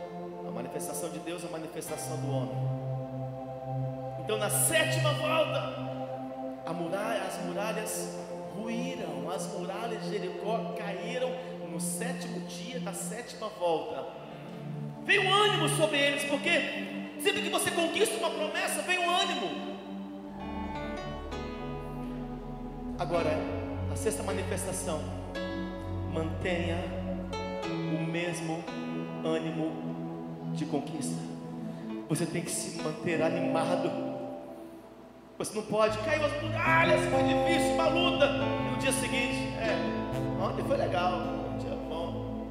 A 0.48 0.52
manifestação 0.52 1.10
de 1.10 1.20
Deus 1.20 1.44
é 1.44 1.48
a 1.48 1.52
manifestação 1.52 2.18
do 2.18 2.32
homem. 2.32 2.84
Então, 4.20 4.38
na 4.38 4.50
sétima 4.50 5.14
volta, 5.14 5.84
muralha, 6.74 7.24
as 7.24 7.46
muralhas 7.46 8.18
ruíram, 8.56 9.30
as 9.30 9.48
muralhas 9.54 10.04
de 10.04 10.10
Jericó 10.10 10.74
caíram 10.78 11.32
no 11.70 11.80
sétimo 11.80 12.42
dia 12.42 12.80
da 12.80 12.94
sétima 12.94 13.50
volta. 13.50 14.06
Veio 15.04 15.32
ânimo 15.32 15.70
sobre 15.70 15.98
eles, 15.98 16.24
porque 16.24 16.52
sempre 17.22 17.42
que 17.42 17.50
você 17.50 17.72
conquista 17.72 18.16
uma 18.18 18.30
promessa, 18.30 18.82
vem 18.84 18.98
ânimo. 19.04 19.74
Agora, 23.00 23.53
sexta 24.04 24.22
manifestação, 24.22 25.00
mantenha 26.14 26.76
o 27.64 28.04
mesmo 28.12 28.62
ânimo 29.24 30.52
de 30.54 30.66
conquista. 30.66 31.16
Você 32.10 32.26
tem 32.26 32.42
que 32.42 32.52
se 32.52 32.82
manter 32.82 33.22
animado. 33.22 33.90
Você 35.38 35.56
não 35.56 35.64
pode 35.64 35.98
cair 36.00 36.22
as 36.22 36.44
muralhas, 36.44 37.00
foi 37.06 37.24
difícil, 37.24 37.76
uma 37.76 37.88
luta. 37.88 38.26
E 38.26 38.72
no 38.72 38.78
dia 38.78 38.92
seguinte, 38.92 39.38
é, 39.58 40.44
ontem 40.44 40.66
foi 40.66 40.76
legal, 40.76 41.22
um 41.54 41.58
dia 41.60 41.78
bom. 41.88 42.46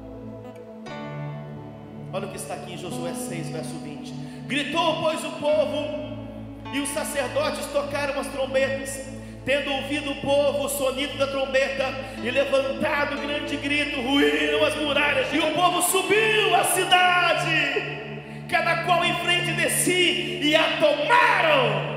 Olha 2.11 2.25
o 2.25 2.31
que 2.31 2.37
está 2.37 2.55
aqui 2.55 2.73
em 2.73 2.77
Josué 2.79 3.13
6, 3.13 3.49
verso 3.49 3.75
20. 3.75 4.11
Gritou, 4.47 5.03
pois, 5.03 5.23
o 5.23 5.31
povo, 5.33 6.73
e 6.73 6.79
os 6.79 6.89
sacerdotes 6.89 7.63
tocaram 7.67 8.19
as 8.19 8.25
trombetas 8.25 9.13
Tendo 9.45 9.73
ouvido 9.73 10.11
o 10.11 10.15
povo 10.15 10.65
o 10.65 10.69
sonido 10.69 11.17
da 11.17 11.27
trombeta 11.27 11.93
e 12.23 12.31
levantado 12.31 13.17
grande 13.17 13.57
grito, 13.57 13.99
ruíram 13.99 14.63
as 14.63 14.75
muralhas 14.75 15.27
e 15.33 15.39
o 15.39 15.51
povo 15.51 15.81
subiu 15.81 16.55
à 16.55 16.63
cidade, 16.63 18.45
cada 18.47 18.83
qual 18.83 19.03
em 19.03 19.13
frente 19.15 19.51
de 19.51 19.69
si, 19.69 20.39
e 20.41 20.55
a 20.55 20.63
tomaram. 20.77 21.93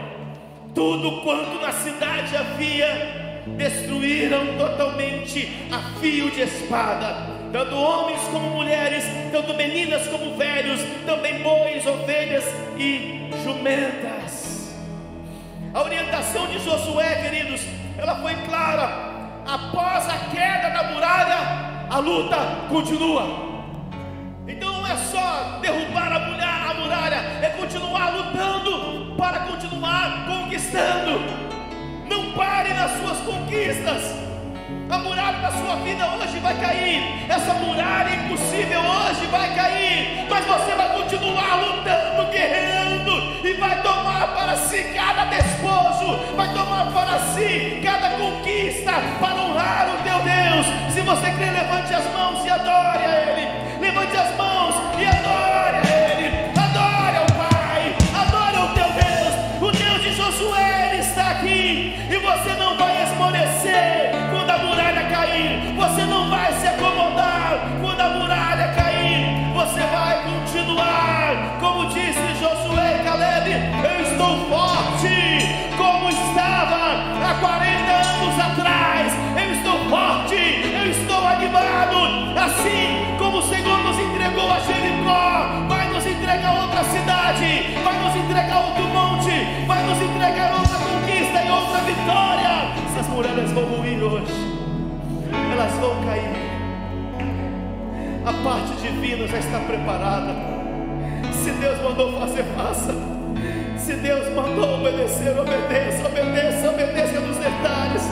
Tudo 0.74 1.22
quanto 1.22 1.60
na 1.60 1.70
cidade 1.70 2.36
havia, 2.36 3.44
destruíram 3.46 4.58
totalmente 4.58 5.48
a 5.70 6.00
fio 6.00 6.28
de 6.32 6.42
espada, 6.42 7.28
tanto 7.52 7.76
homens 7.76 8.22
como 8.22 8.50
mulheres, 8.50 9.04
tanto 9.30 9.54
meninas 9.54 10.08
como 10.08 10.36
velhos, 10.36 10.80
também 11.06 11.40
bois, 11.42 11.86
ovelhas 11.86 12.44
e 12.76 13.30
jumentas. 13.44 14.15
A 15.76 15.82
orientação 15.82 16.46
de 16.46 16.58
Josué, 16.58 17.16
queridos, 17.16 17.60
ela 17.98 18.14
foi 18.14 18.34
clara. 18.46 18.88
Após 19.46 20.08
a 20.08 20.16
queda 20.30 20.70
da 20.70 20.84
muralha, 20.84 21.36
a 21.90 21.98
luta 21.98 22.36
continua. 22.70 23.24
Então 24.48 24.72
não 24.72 24.86
é 24.86 24.96
só 24.96 25.58
derrubar 25.60 26.10
a, 26.14 26.74
muralha, 26.80 27.16
é 27.42 27.50
continuar 27.58 28.08
lutando 28.08 29.16
para 29.18 29.40
continuar 29.40 30.24
conquistando. 30.26 31.20
Não 32.08 32.32
pare 32.32 32.72
nas 32.72 32.92
suas 32.92 33.18
conquistas. 33.18 34.14
A 34.88 34.98
muralha 34.98 35.38
da 35.38 35.50
sua 35.50 35.76
vida 35.76 36.06
hoje 36.06 36.38
vai 36.38 36.54
cair. 36.60 37.26
Essa 37.28 37.54
muralha 37.54 38.14
impossível 38.14 38.80
hoje 38.80 39.26
vai 39.26 39.52
cair. 39.54 40.26
Mas 40.30 40.46
você 40.46 40.74
vai 40.76 40.92
continuar 40.94 41.56
lutando, 41.56 42.30
guerreando. 42.30 43.46
E 43.46 43.52
vai 43.54 43.82
tomar 43.82 44.28
para 44.34 44.56
si 44.56 44.84
cada 44.94 45.24
despojo. 45.24 46.36
Vai 46.36 46.52
tomar 46.54 46.92
para 46.92 47.18
si 47.34 47.80
cada 47.82 48.10
conquista. 48.10 48.92
Para 49.20 49.34
honrar 49.34 49.88
o 49.88 50.02
teu 50.04 50.18
Deus. 50.20 50.66
Se 50.94 51.00
você 51.00 51.30
crê, 51.32 51.50
levante 51.50 51.92
as 51.92 52.04
mãos 52.12 52.44
e 52.44 52.50
adore 52.50 53.04
a 53.04 53.32
Ele. 53.32 53.80
Levante 53.80 54.16
as 54.16 54.36
mãos 54.36 54.45
cidade, 87.26 87.74
vai 87.82 88.04
nos 88.04 88.16
entregar 88.16 88.64
outro 88.66 88.84
monte, 88.84 89.66
vai 89.66 89.82
nos 89.84 90.00
entregar 90.00 90.52
outra 90.52 90.78
conquista 90.78 91.42
e 91.42 91.50
outra 91.50 91.80
vitória. 91.80 92.72
Essas 92.90 93.08
muralhas 93.08 93.50
vão 93.52 93.64
ruir 93.64 94.02
hoje 94.02 94.56
elas 95.52 95.72
vão 95.74 96.04
cair. 96.04 96.36
A 98.24 98.32
parte 98.44 98.72
divina 98.82 99.26
já 99.26 99.38
está 99.38 99.58
preparada. 99.60 100.34
Se 101.32 101.50
Deus 101.50 101.82
mandou 101.82 102.20
fazer, 102.20 102.44
faça. 102.56 102.94
Se 103.78 103.94
Deus 103.94 104.34
mandou 104.34 104.80
obedecer, 104.80 105.38
obedeça, 105.38 106.06
obedeça, 106.06 106.70
obedeça 106.70 107.20
nos 107.20 107.36
detalhes. 107.38 108.02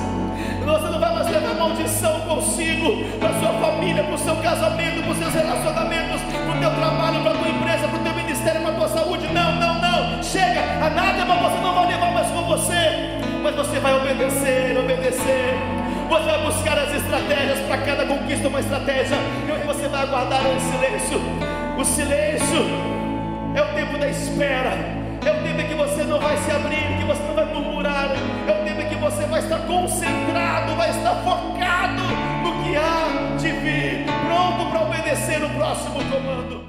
Você 0.65 0.91
não 0.91 0.99
vai 0.99 1.15
mais 1.15 1.31
levar 1.31 1.55
maldição 1.55 2.21
consigo, 2.21 3.05
para 3.19 3.35
sua 3.39 3.53
família, 3.61 4.03
para 4.03 4.15
o 4.15 4.19
seu 4.19 4.37
casamento, 4.37 5.03
para 5.03 5.13
os 5.13 5.19
seus 5.19 5.35
relacionamentos, 5.35 6.23
para 6.23 6.57
o 6.57 6.61
teu 6.61 6.71
trabalho, 6.71 7.21
para 7.21 7.31
a 7.33 7.35
tua 7.35 7.49
ministério, 8.45 8.61
para 8.61 8.71
a 8.71 8.75
tua 8.75 8.89
saúde. 8.89 9.27
Não, 9.33 9.55
não, 9.57 9.81
não. 9.81 10.23
Chega, 10.23 10.61
a 10.61 10.91
nada, 10.91 11.25
mas 11.25 11.41
você 11.41 11.61
não 11.61 11.75
vai 11.75 11.87
levar 11.87 12.13
mais 12.13 12.29
com 12.29 12.43
você. 12.43 13.21
Mas 13.43 13.55
você 13.55 13.81
vai 13.81 13.95
obedecer, 13.95 14.79
obedecer. 14.79 15.55
Você 16.09 16.25
vai 16.25 16.43
buscar 16.43 16.79
as 16.79 16.95
estratégias 16.95 17.59
para 17.61 17.79
cada 17.79 18.07
conquista, 18.07 18.49
uma 18.49 18.61
estratégia. 18.61 19.17
E 19.49 19.67
você 19.67 19.89
vai 19.89 20.03
aguardar 20.03 20.41
o 20.41 20.61
silêncio. 20.61 21.21
O 21.79 21.85
silêncio 21.85 22.61
é 23.55 23.63
o 23.63 23.75
tempo 23.75 23.99
da 23.99 24.09
espera. 24.09 24.73
É 25.25 25.31
o 25.31 25.43
tempo 25.43 25.61
em 25.61 25.67
que 25.67 25.75
você 25.75 26.05
não 26.05 26.21
vai 26.21 26.37
se 26.37 26.51
abrir, 26.51 26.99
que 26.99 27.05
você 27.05 27.23
não 27.23 27.35
vai 27.35 27.47
murmurar. 27.47 28.11
É 28.47 28.61
o 28.61 28.65
tempo 28.65 28.81
em 28.83 28.89
que 28.89 28.97
você 28.97 29.25
vai 29.25 29.41
estar 29.41 29.59
concentrado, 29.61 30.75
vai 30.77 30.91
estar 30.91 31.15
focado 31.25 32.03
no 32.43 32.63
que 32.63 32.77
há 32.77 33.37
de 33.39 33.53
vir, 33.53 34.05
pronto 34.27 34.71
para 34.71 34.83
obedecer 34.83 35.43
o 35.43 35.49
próximo 35.51 35.95
comando. 36.11 36.64